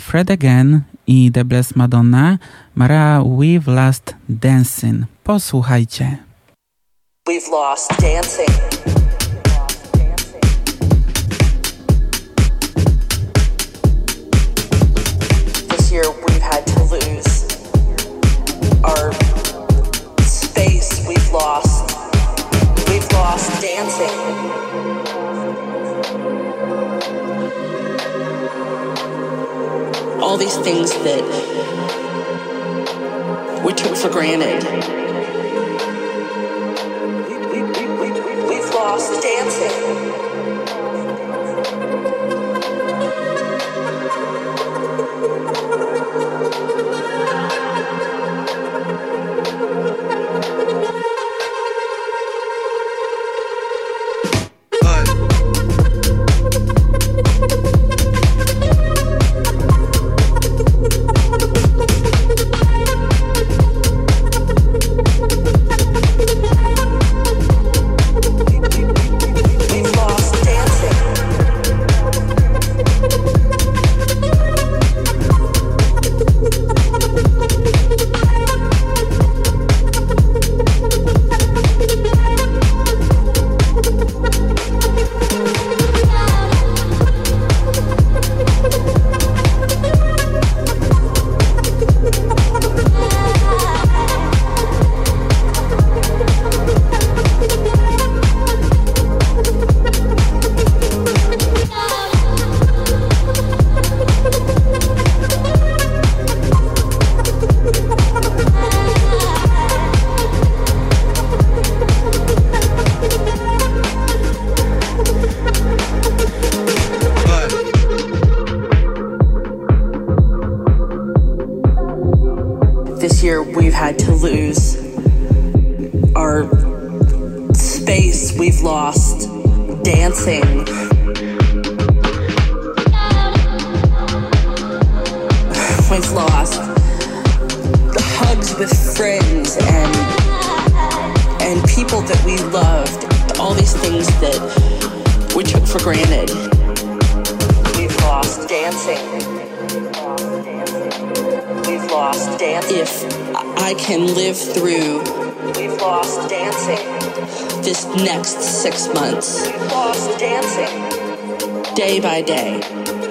[0.00, 2.38] Fred Again i The Blessed Madonna,
[2.74, 5.06] Mara We've Last Dancing.
[5.24, 6.29] Posłuchajcie.
[7.26, 8.46] We've lost dancing.
[15.68, 17.44] This year we've had to lose
[18.82, 19.12] our
[20.22, 21.06] space.
[21.06, 21.94] We've lost.
[22.88, 24.16] We've lost dancing.
[30.20, 31.22] All these things that
[33.62, 34.99] we took for granted.
[38.80, 40.29] lost dancing.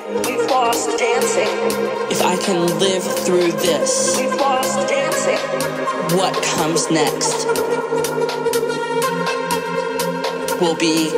[0.10, 1.48] We've lost dancing.
[2.10, 5.38] If I can live through this, we've lost dancing.
[6.18, 7.46] What comes next
[10.60, 11.12] will be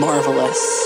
[0.00, 0.85] marvelous.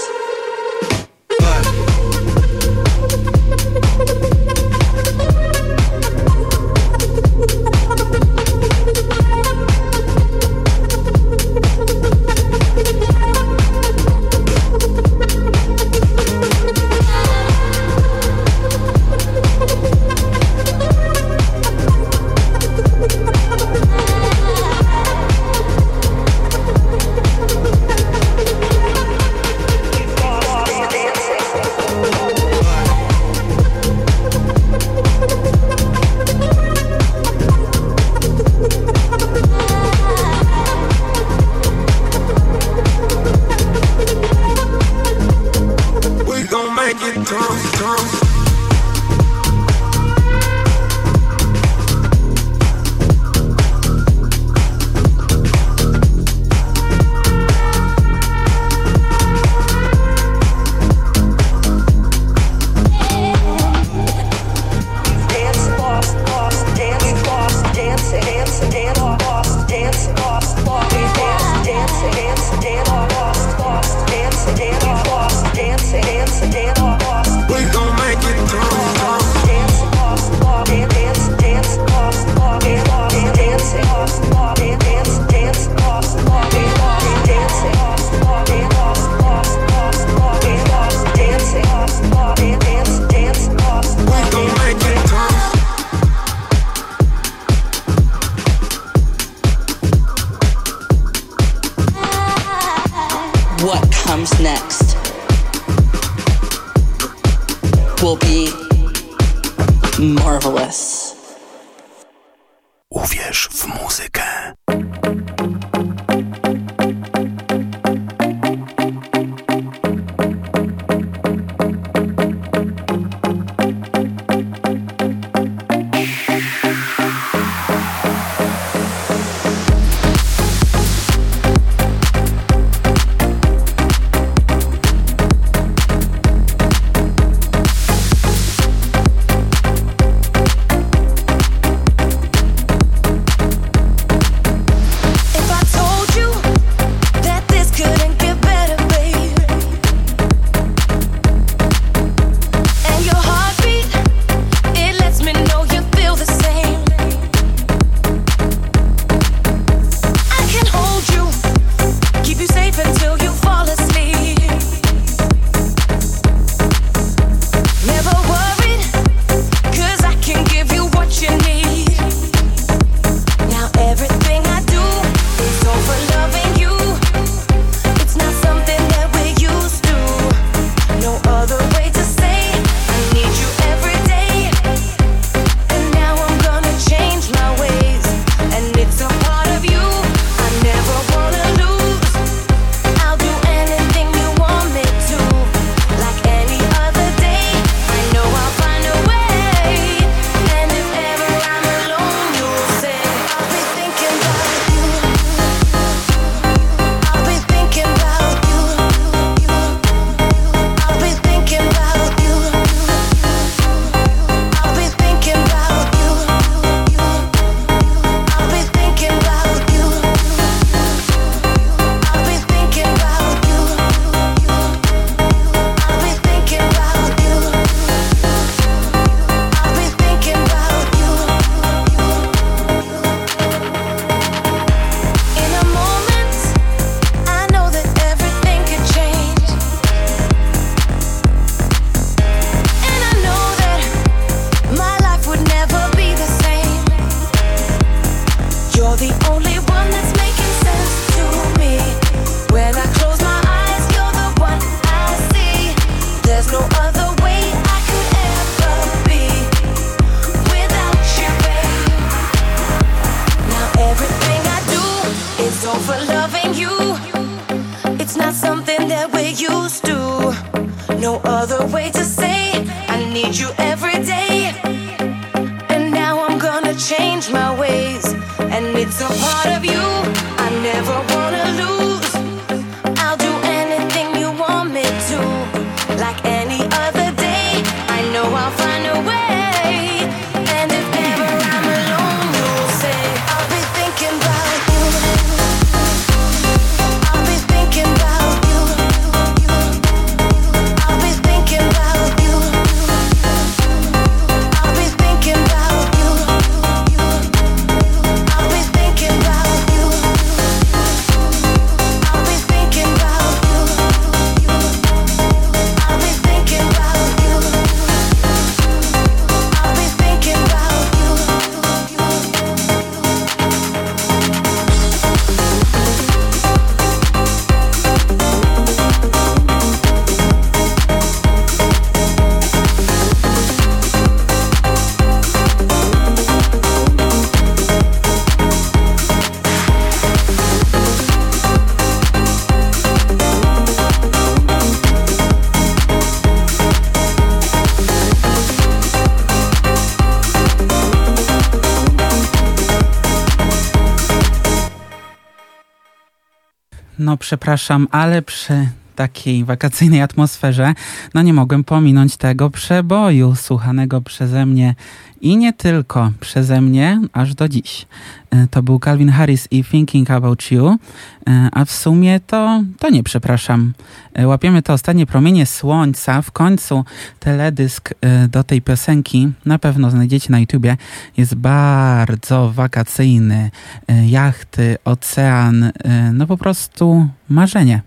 [357.10, 360.74] no przepraszam, ale przy takiej wakacyjnej atmosferze,
[361.14, 364.74] no nie mogłem pominąć tego przeboju słuchanego przeze mnie
[365.20, 367.86] i nie tylko przeze mnie aż do dziś.
[368.30, 372.90] E, to był Calvin Harris i Thinking About You, e, a w sumie to, to
[372.90, 373.72] nie przepraszam.
[374.20, 376.22] E, łapiemy te ostatnie promienie słońca.
[376.22, 376.84] W końcu
[377.18, 380.76] teledysk e, do tej piosenki na pewno znajdziecie na YouTubie.
[381.16, 383.50] Jest bardzo wakacyjny.
[383.88, 385.72] E, jachty, ocean,
[386.12, 387.82] no po prostu marzenie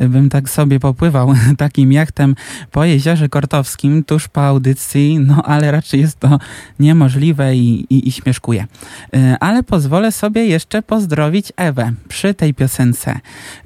[0.00, 2.34] bym tak sobie popływał takim jachtem
[2.70, 6.38] po jeziorze kortowskim tuż po audycji, no ale raczej jest to
[6.78, 8.66] niemożliwe i, i, i śmieszkuję.
[9.14, 13.20] E, ale pozwolę sobie jeszcze pozdrowić Ewę przy tej piosence.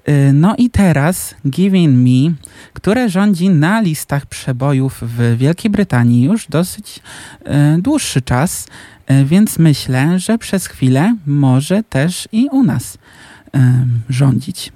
[0.04, 2.34] E, no i teraz Giving Me,
[2.72, 7.00] które rządzi na listach przebojów w Wielkiej Brytanii już dosyć
[7.44, 8.66] e, dłuższy czas,
[9.24, 12.98] więc myślę, że przez chwilę może też i u nas
[14.08, 14.72] rządzić.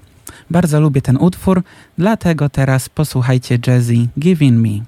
[0.54, 1.62] Bardzo lubię ten utwór,
[1.98, 4.84] dlatego teraz posłuchajcie Jazzy Giving Me.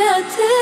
[0.00, 0.59] Dla ciebie,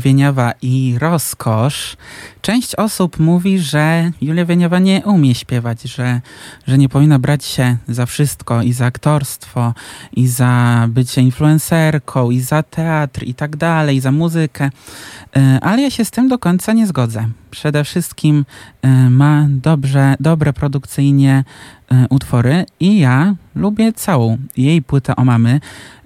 [0.00, 1.96] Wieniawa i rozkosz.
[2.42, 6.20] Część osób mówi, że Julia Wieniawa nie umie śpiewać, że,
[6.66, 9.74] że nie powinna brać się za wszystko i za aktorstwo,
[10.16, 14.70] i za bycie influencerką, i za teatr, i tak dalej, i za muzykę.
[15.36, 17.28] E, Ale ja się z tym do końca nie zgodzę.
[17.50, 18.44] Przede wszystkim
[18.82, 21.44] e, ma dobrze, dobre produkcyjnie
[21.90, 25.60] e, utwory i ja lubię całą jej płytę o mamy.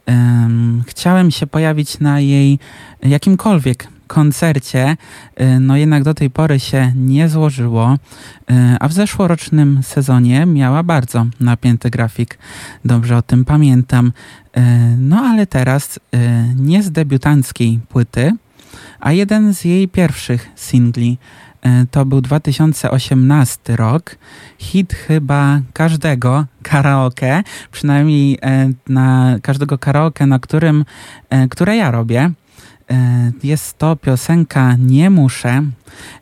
[0.09, 2.59] Em, chciałem się pojawić na jej
[3.03, 4.97] jakimkolwiek koncercie,
[5.41, 10.83] y, no jednak do tej pory się nie złożyło, y, a w zeszłorocznym sezonie miała
[10.83, 12.39] bardzo napięty grafik,
[12.85, 14.13] dobrze o tym pamiętam.
[14.57, 14.61] Y,
[14.99, 16.01] No ale teraz
[16.57, 18.33] nie z debiutanckiej płyty,
[19.01, 21.19] a jeden z jej pierwszych singli.
[21.67, 24.17] Y, To był 2018 rok.
[24.59, 30.85] Hit chyba każdego karaoke, przynajmniej e, na każdego karaoke, na którym,
[31.31, 32.31] e, które ja robię.
[32.91, 35.63] E, Jest to piosenka Nie muszę.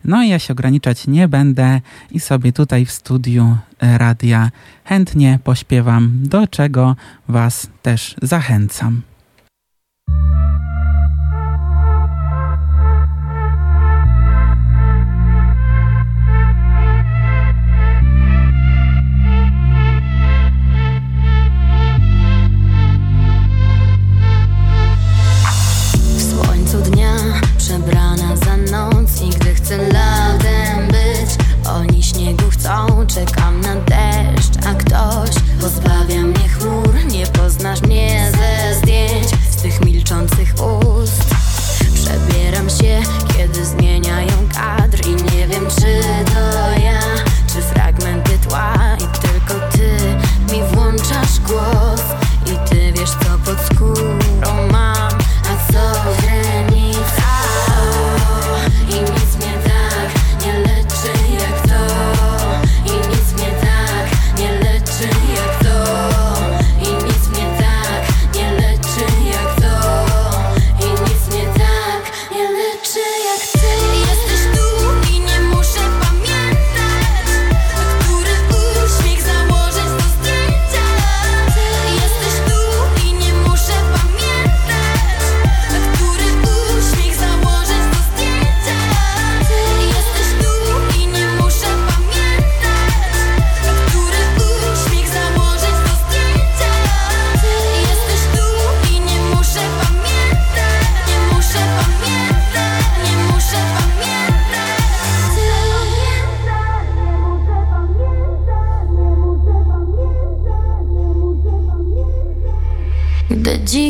[0.03, 1.81] No i ja się ograniczać nie będę
[2.11, 4.51] i sobie tutaj w studiu e, radia
[4.85, 6.95] chętnie pośpiewam, do czego
[7.27, 9.01] Was też zachęcam.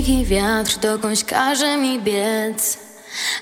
[0.07, 2.77] cienki wiatr dokądś każe mi biec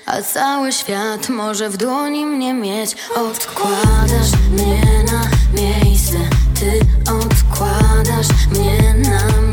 [0.06, 2.96] A cały świat może w dłoni mnie mieć.
[3.16, 5.28] Odkładasz mnie na
[5.62, 6.16] miejsce
[6.60, 6.80] Ty
[7.12, 9.45] odkładasz mnie na miejsce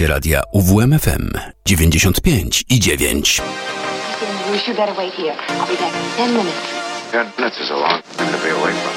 [0.00, 1.30] słuchacie radia UWMFM
[1.66, 3.42] 95 i 9.
[4.68, 5.34] You better wait here.
[5.48, 6.80] I'll be back in 10 minutes.
[7.70, 8.02] Long.
[8.18, 8.89] Be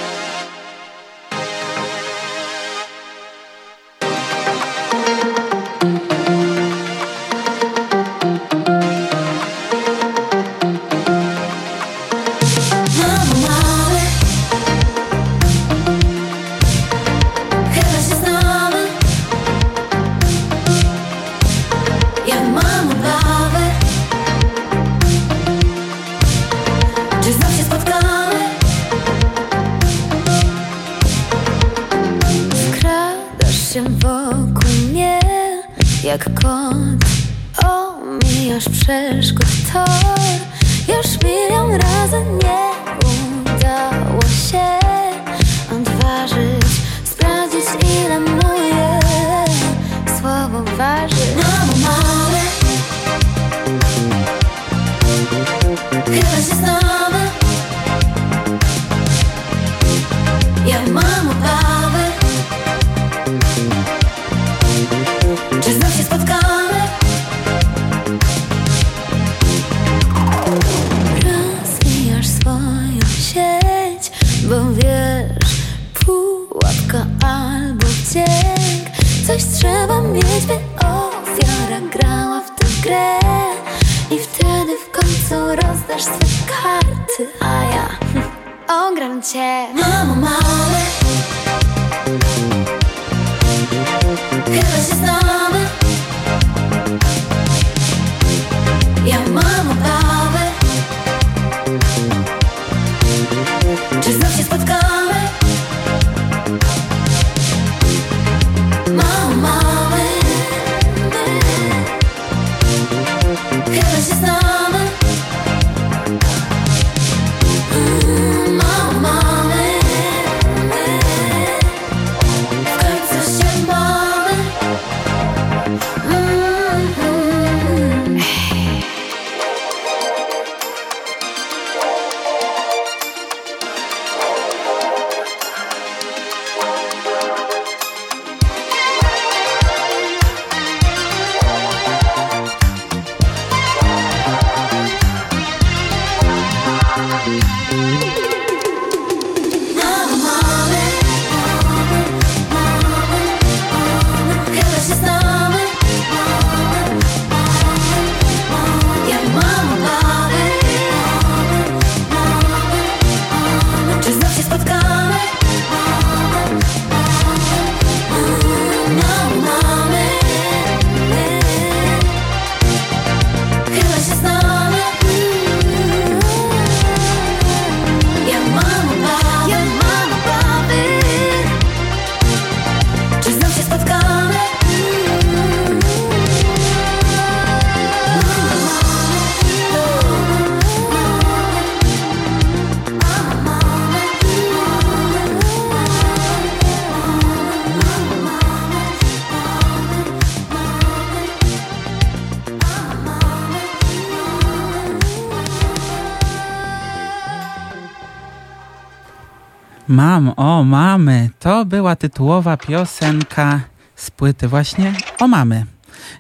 [209.94, 211.30] Mam, o mamy.
[211.40, 213.60] To była tytułowa piosenka
[213.96, 215.66] z płyty właśnie o mamy.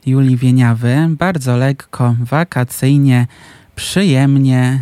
[0.05, 1.07] Julii Wieniawy.
[1.09, 3.27] Bardzo lekko, wakacyjnie,
[3.75, 4.79] przyjemnie,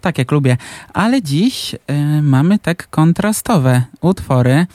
[0.00, 0.56] tak jak lubię.
[0.92, 1.78] Ale dziś y,
[2.22, 4.66] mamy tak kontrastowe utwory,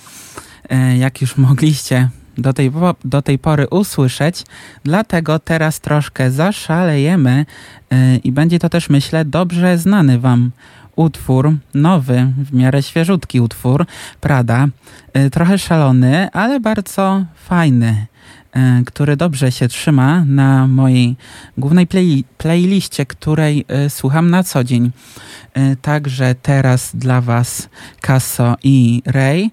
[0.72, 2.72] y, jak już mogliście do tej,
[3.06, 4.44] do tej pory usłyszeć.
[4.84, 7.46] Dlatego teraz troszkę zaszalejemy
[7.94, 10.52] y, i będzie to też, myślę, dobrze znany Wam
[11.00, 13.86] utwór, nowy, w miarę świeżutki utwór
[14.22, 14.68] Prada.
[15.18, 18.08] Y, trochę szalony, ale bardzo fajny,
[18.56, 21.16] y, który dobrze się trzyma na mojej
[21.58, 24.92] głównej play, playliście, której y, słucham na co dzień.
[25.82, 27.70] Także teraz dla Was
[28.02, 29.52] Casso i Ray.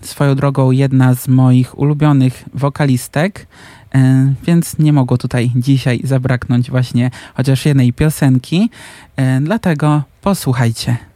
[0.00, 3.46] Swoją drogą jedna z moich ulubionych wokalistek,
[4.46, 8.70] więc nie mogło tutaj dzisiaj zabraknąć właśnie chociaż jednej piosenki.
[9.20, 11.13] Y, Dlatego posłuchajcie.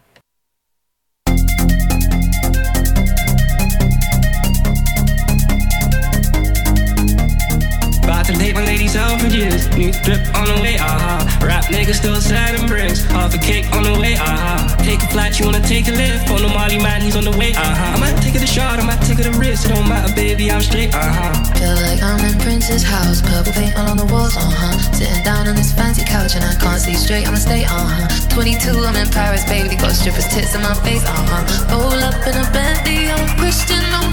[8.88, 9.68] For years.
[9.76, 11.20] New drip on the way, aha.
[11.44, 13.04] Rap nigga still and bricks.
[13.04, 14.64] Half a cake on the way, aha.
[14.80, 16.30] Take a flight, you wanna take a lift.
[16.30, 17.94] On the Molly man, he's on the way, aha.
[17.96, 19.66] I might take it a shot, I might take it a risk.
[19.66, 21.36] It don't matter, baby, I'm straight, aha.
[21.58, 24.78] Feel like I'm in Prince's house, purple paint all on the walls, uh huh.
[24.92, 28.08] Sitting down on this fancy couch and I can't see straight, I'ma stay, uh huh.
[28.32, 31.76] 22, I'm in Paris, baby, got strippers' tits in my face, uh huh.
[31.76, 34.12] Roll up in a Bentley, I'm Christian, I'm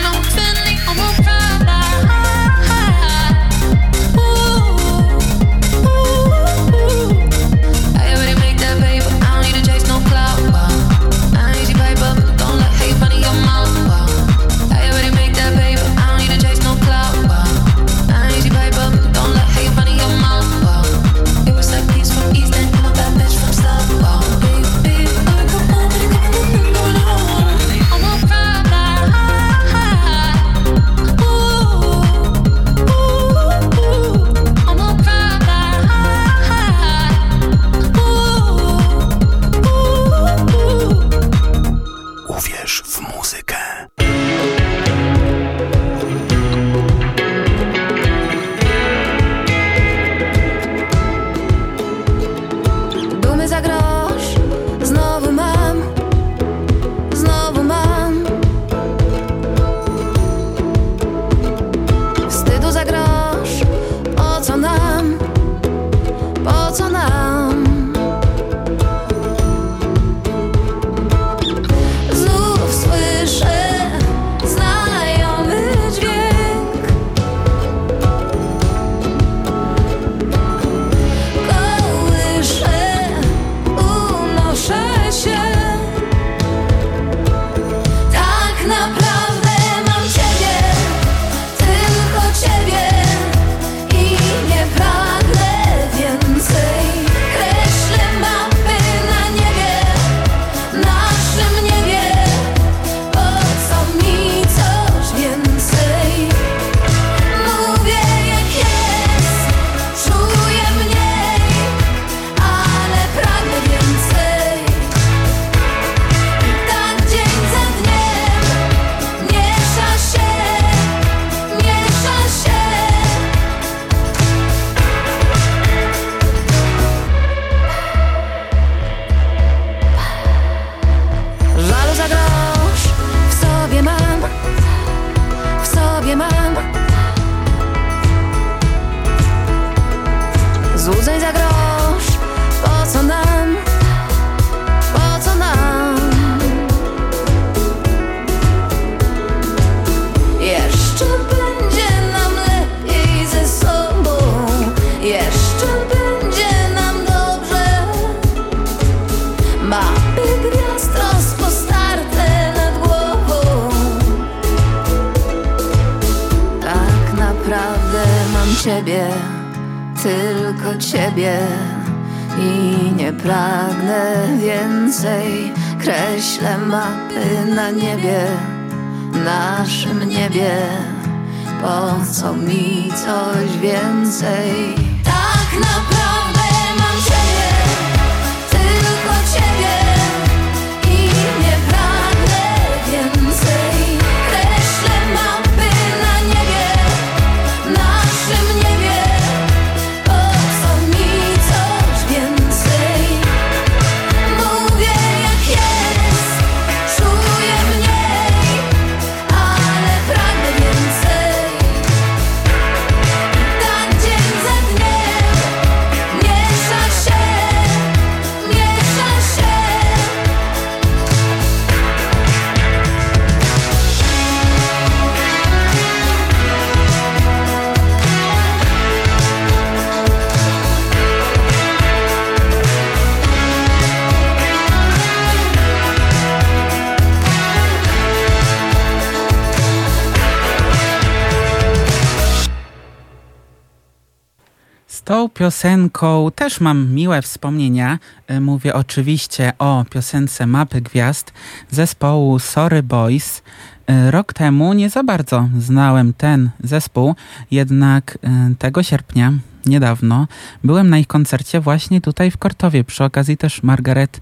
[245.61, 247.99] piosenką też mam miłe wspomnienia.
[248.27, 251.33] E, Mówię oczywiście o piosence Mapy Gwiazd
[251.71, 253.41] zespołu Sorry Boys.
[253.87, 257.15] E, Rok temu nie za bardzo znałem ten zespół,
[257.51, 259.33] jednak e, tego sierpnia,
[259.65, 260.27] niedawno,
[260.63, 264.21] byłem na ich koncercie właśnie tutaj w Kortowie, przy okazji też Margaret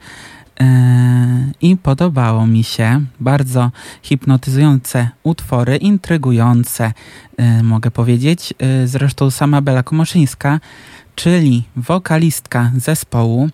[1.62, 3.02] i podobało mi się.
[3.20, 3.72] Bardzo
[4.02, 6.94] hipnotyzujące utwory, intrygujące,
[7.64, 8.54] mogę powiedzieć.
[8.86, 10.60] Zresztą sama Bela Komoszyńska,
[11.20, 13.50] czyli wokalistka zespołu,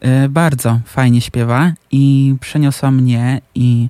[0.00, 3.88] e, bardzo fajnie śpiewa i przeniosła mnie i,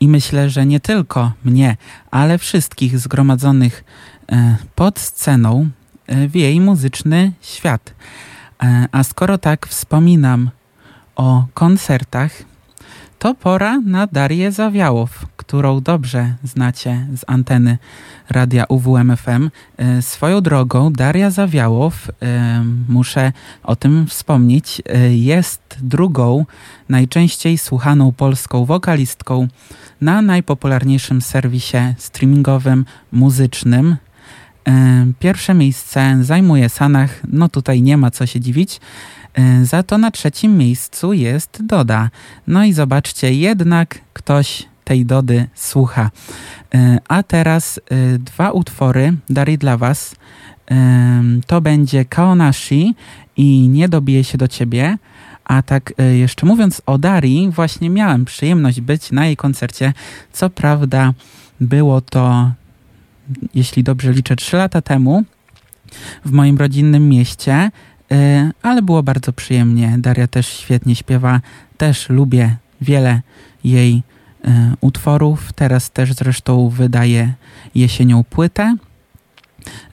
[0.00, 1.76] i myślę, że nie tylko mnie,
[2.10, 3.84] ale wszystkich zgromadzonych
[4.32, 5.68] e, pod sceną
[6.06, 7.94] e, w jej muzyczny świat.
[8.92, 10.50] A skoro tak wspominam
[11.16, 12.32] o koncertach,
[13.18, 17.78] to pora na Darię Zawiałow, którą dobrze znacie z anteny
[18.28, 19.50] radia UWMFM.
[19.76, 23.32] E, Swoją drogą Daria Zawiałow, e, muszę
[23.62, 26.46] o tym wspomnieć, e, jest drugą
[26.88, 29.48] najczęściej słuchaną polską wokalistką
[30.00, 33.96] na najpopularniejszym serwisie streamingowym muzycznym.
[35.18, 38.80] Pierwsze miejsce zajmuje Sanach, no tutaj nie ma co się dziwić.
[39.62, 42.10] Za to na trzecim miejscu jest Doda.
[42.46, 46.10] No i zobaczcie, jednak ktoś tej Dody słucha.
[46.74, 50.14] E, A teraz e, dwa utwory Dari dla Was.
[50.66, 52.94] Em, To będzie Kaonashi
[53.36, 54.98] i Nie dobije się do Ciebie.
[55.44, 59.92] A tak e, jeszcze mówiąc o Darii, właśnie miałem przyjemność być na jej koncercie.
[60.32, 61.14] Co prawda
[61.60, 62.50] było to,
[63.54, 65.24] jeśli dobrze liczę, 3 lata temu
[66.24, 67.70] w moim rodzinnym mieście,
[68.12, 69.94] e, ale było bardzo przyjemnie.
[69.98, 71.40] Daria też świetnie śpiewa,
[71.76, 73.22] też lubię wiele
[73.64, 74.09] jej e,
[74.80, 75.52] utworów.
[75.52, 77.32] Teraz też zresztą wydaje
[77.74, 78.76] jesienią płytę.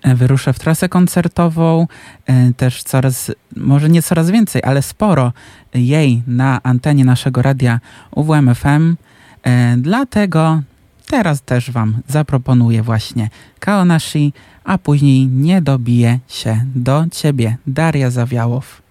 [0.01, 1.87] E, Wyrusza w trasę koncertową,
[2.25, 5.33] e, też coraz, może nie coraz więcej, ale sporo
[5.73, 7.79] jej na antenie naszego radia
[8.15, 8.95] UWMFM.
[9.43, 10.61] E, Dlatego
[11.07, 13.29] teraz też Wam zaproponuję właśnie
[13.59, 14.33] Kaonashi,
[14.63, 18.86] a później nie dobije się do Ciebie Daria Zawiałow.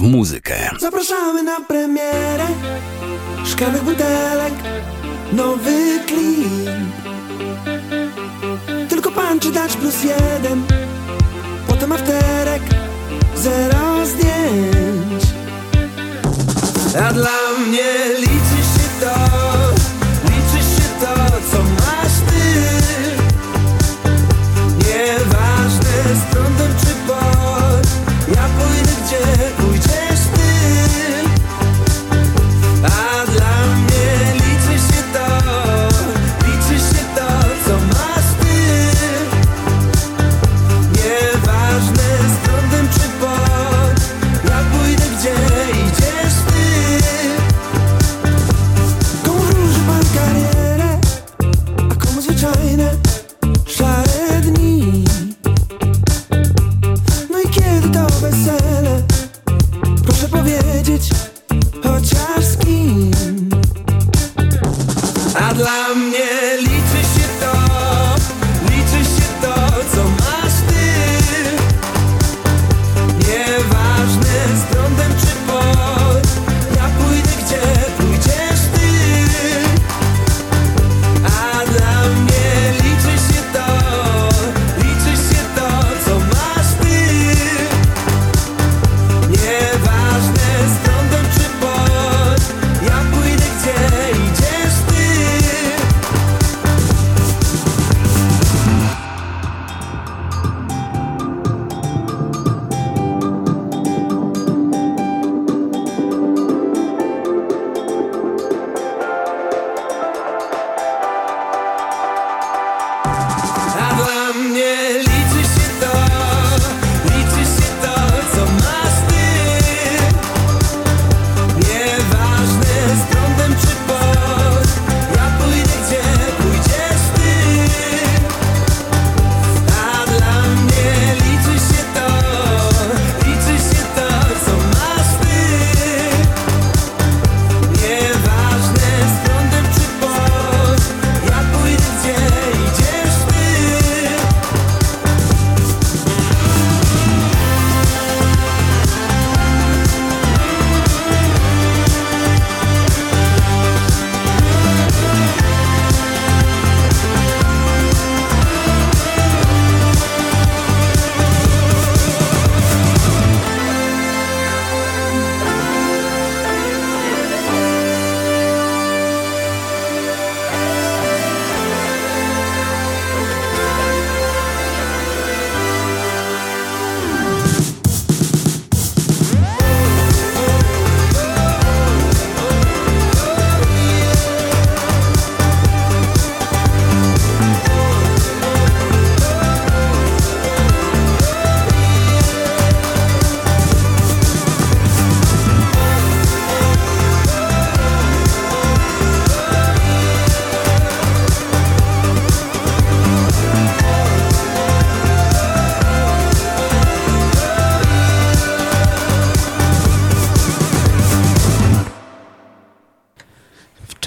[0.00, 0.08] Uwierz w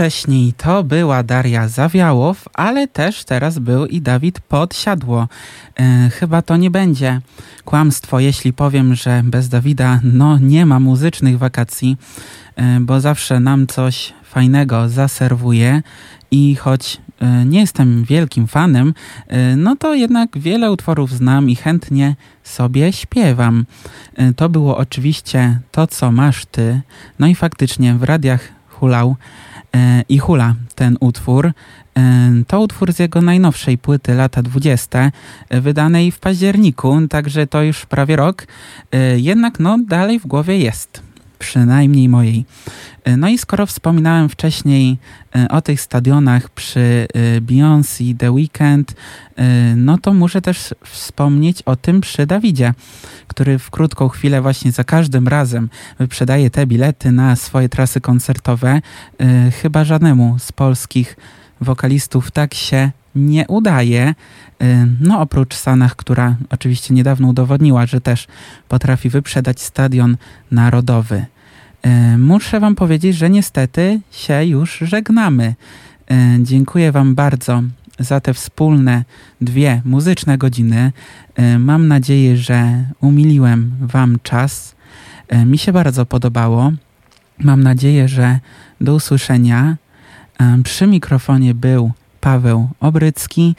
[0.04, 5.28] wcześniej to była Daria Zawiałow, ale też teraz był i Dawid Podsiadło.
[5.80, 7.22] E, chyba to nie będzie
[7.66, 11.98] kłamstwo, jeśli powiem, że bez Dawida no nie ma muzycznych wakacji,
[12.56, 15.82] e, bo zawsze nam coś fajnego zaserwuje
[16.32, 18.94] i choć e, nie jestem wielkim fanem,
[19.28, 23.66] e, no to jednak wiele utworów znam i chętnie sobie śpiewam.
[24.16, 26.82] E, To było oczywiście to, co masz ty.
[27.20, 29.16] No i faktycznie w radiach hulał
[30.10, 31.52] i hula ten utwór.
[31.98, 35.12] E, To utwór z jego najnowszej płyty lata 20,
[35.50, 38.48] e, wydanej w październiku, także to już prawie rok.
[38.92, 41.02] E, Jednak no dalej w głowie jest,
[41.44, 42.46] przynajmniej mojej.
[43.04, 44.98] E, No i skoro wspominałem wcześniej
[45.36, 51.62] e, o tych stadionach przy e, Beyoncé, The Weeknd, e, no to muszę też wspomnieć
[51.62, 52.74] o tym przy Dawidzie,
[53.28, 58.82] który w krótką chwilę właśnie za każdym razem wyprzedaje te bilety na swoje trasy koncertowe.
[59.62, 61.18] Chyba żadnemu z polskich
[61.62, 64.16] wokalistów tak się nie udaje.
[65.00, 68.28] No oprócz Sanach, która oczywiście niedawno udowodniła, że też
[68.68, 70.18] potrafi wyprzedać stadion
[70.52, 71.26] narodowy.
[71.84, 75.56] E, Muszę Wam powiedzieć, że niestety się już żegnamy.
[76.12, 77.64] E, Dziękuję Wam bardzo
[78.00, 79.04] za te wspólne
[79.42, 80.92] dwie muzyczne godziny.
[81.36, 84.76] E, Mam nadzieję, że umiliłem Wam czas.
[85.46, 86.72] Mi się bardzo podobało.
[87.40, 88.40] Mam nadzieję, że
[88.82, 89.78] do usłyszenia.
[90.64, 91.92] Przy mikrofonie był
[92.22, 93.56] Paweł Obrycki,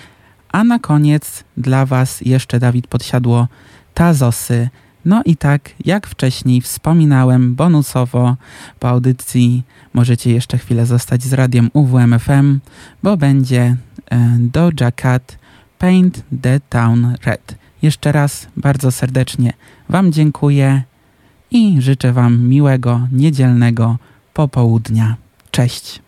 [0.49, 3.49] a na koniec dla Was jeszcze Dawid Podsiadło
[3.95, 4.69] Tazosy.
[5.05, 8.37] No i tak, jak wcześniej wspominałem, bonusowo
[8.79, 9.63] po audycji
[9.93, 12.61] możecie jeszcze chwilę zostać z radiem UWMFM,
[13.03, 13.77] bo będzie
[14.11, 14.93] e, Doja
[15.79, 17.55] Paint the Town Red.
[17.83, 19.53] Jeszcze raz bardzo serdecznie
[19.89, 20.83] Wam dziękuję
[21.51, 23.99] i życzę Wam miłego niedzielnego
[24.35, 25.17] popołudnia.
[25.51, 26.04] Cześć!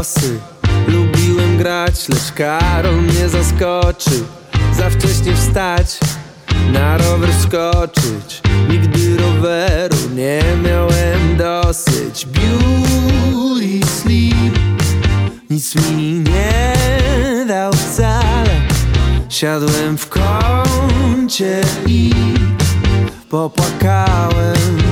[0.00, 0.38] Tazosy
[0.88, 4.24] Lubiłem grać, lecz Karol mnie zaskoczył
[4.76, 5.98] Za wcześnie wstać,
[6.72, 12.26] na rower skoczyć Nigdy roweru nie miałem dosyć.
[12.26, 14.58] Beauty sleep
[15.50, 16.74] Nic mi nie
[17.48, 18.60] dał wcale.
[19.28, 22.12] Siadłem w kącie i
[23.30, 24.89] popłakałem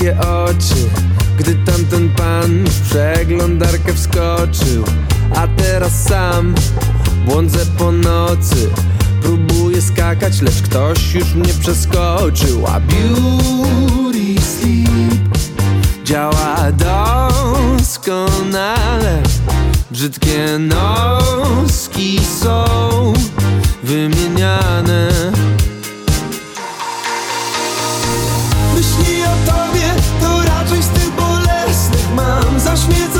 [0.00, 0.88] miał wielkie oczy.
[1.38, 4.84] Gdy tamten pan w przeglądarkę wskoczył
[5.34, 6.54] A teraz sam
[7.26, 8.70] błądzę po nocy.
[9.22, 15.38] Próbuję skakać, lecz ktoś już mnie przeskoczył A beauty sleep
[16.04, 16.56] działa
[17.78, 19.22] doskonale.
[19.90, 22.64] Brzydkie noski są
[23.82, 25.08] wymieniane
[32.90, 33.19] mam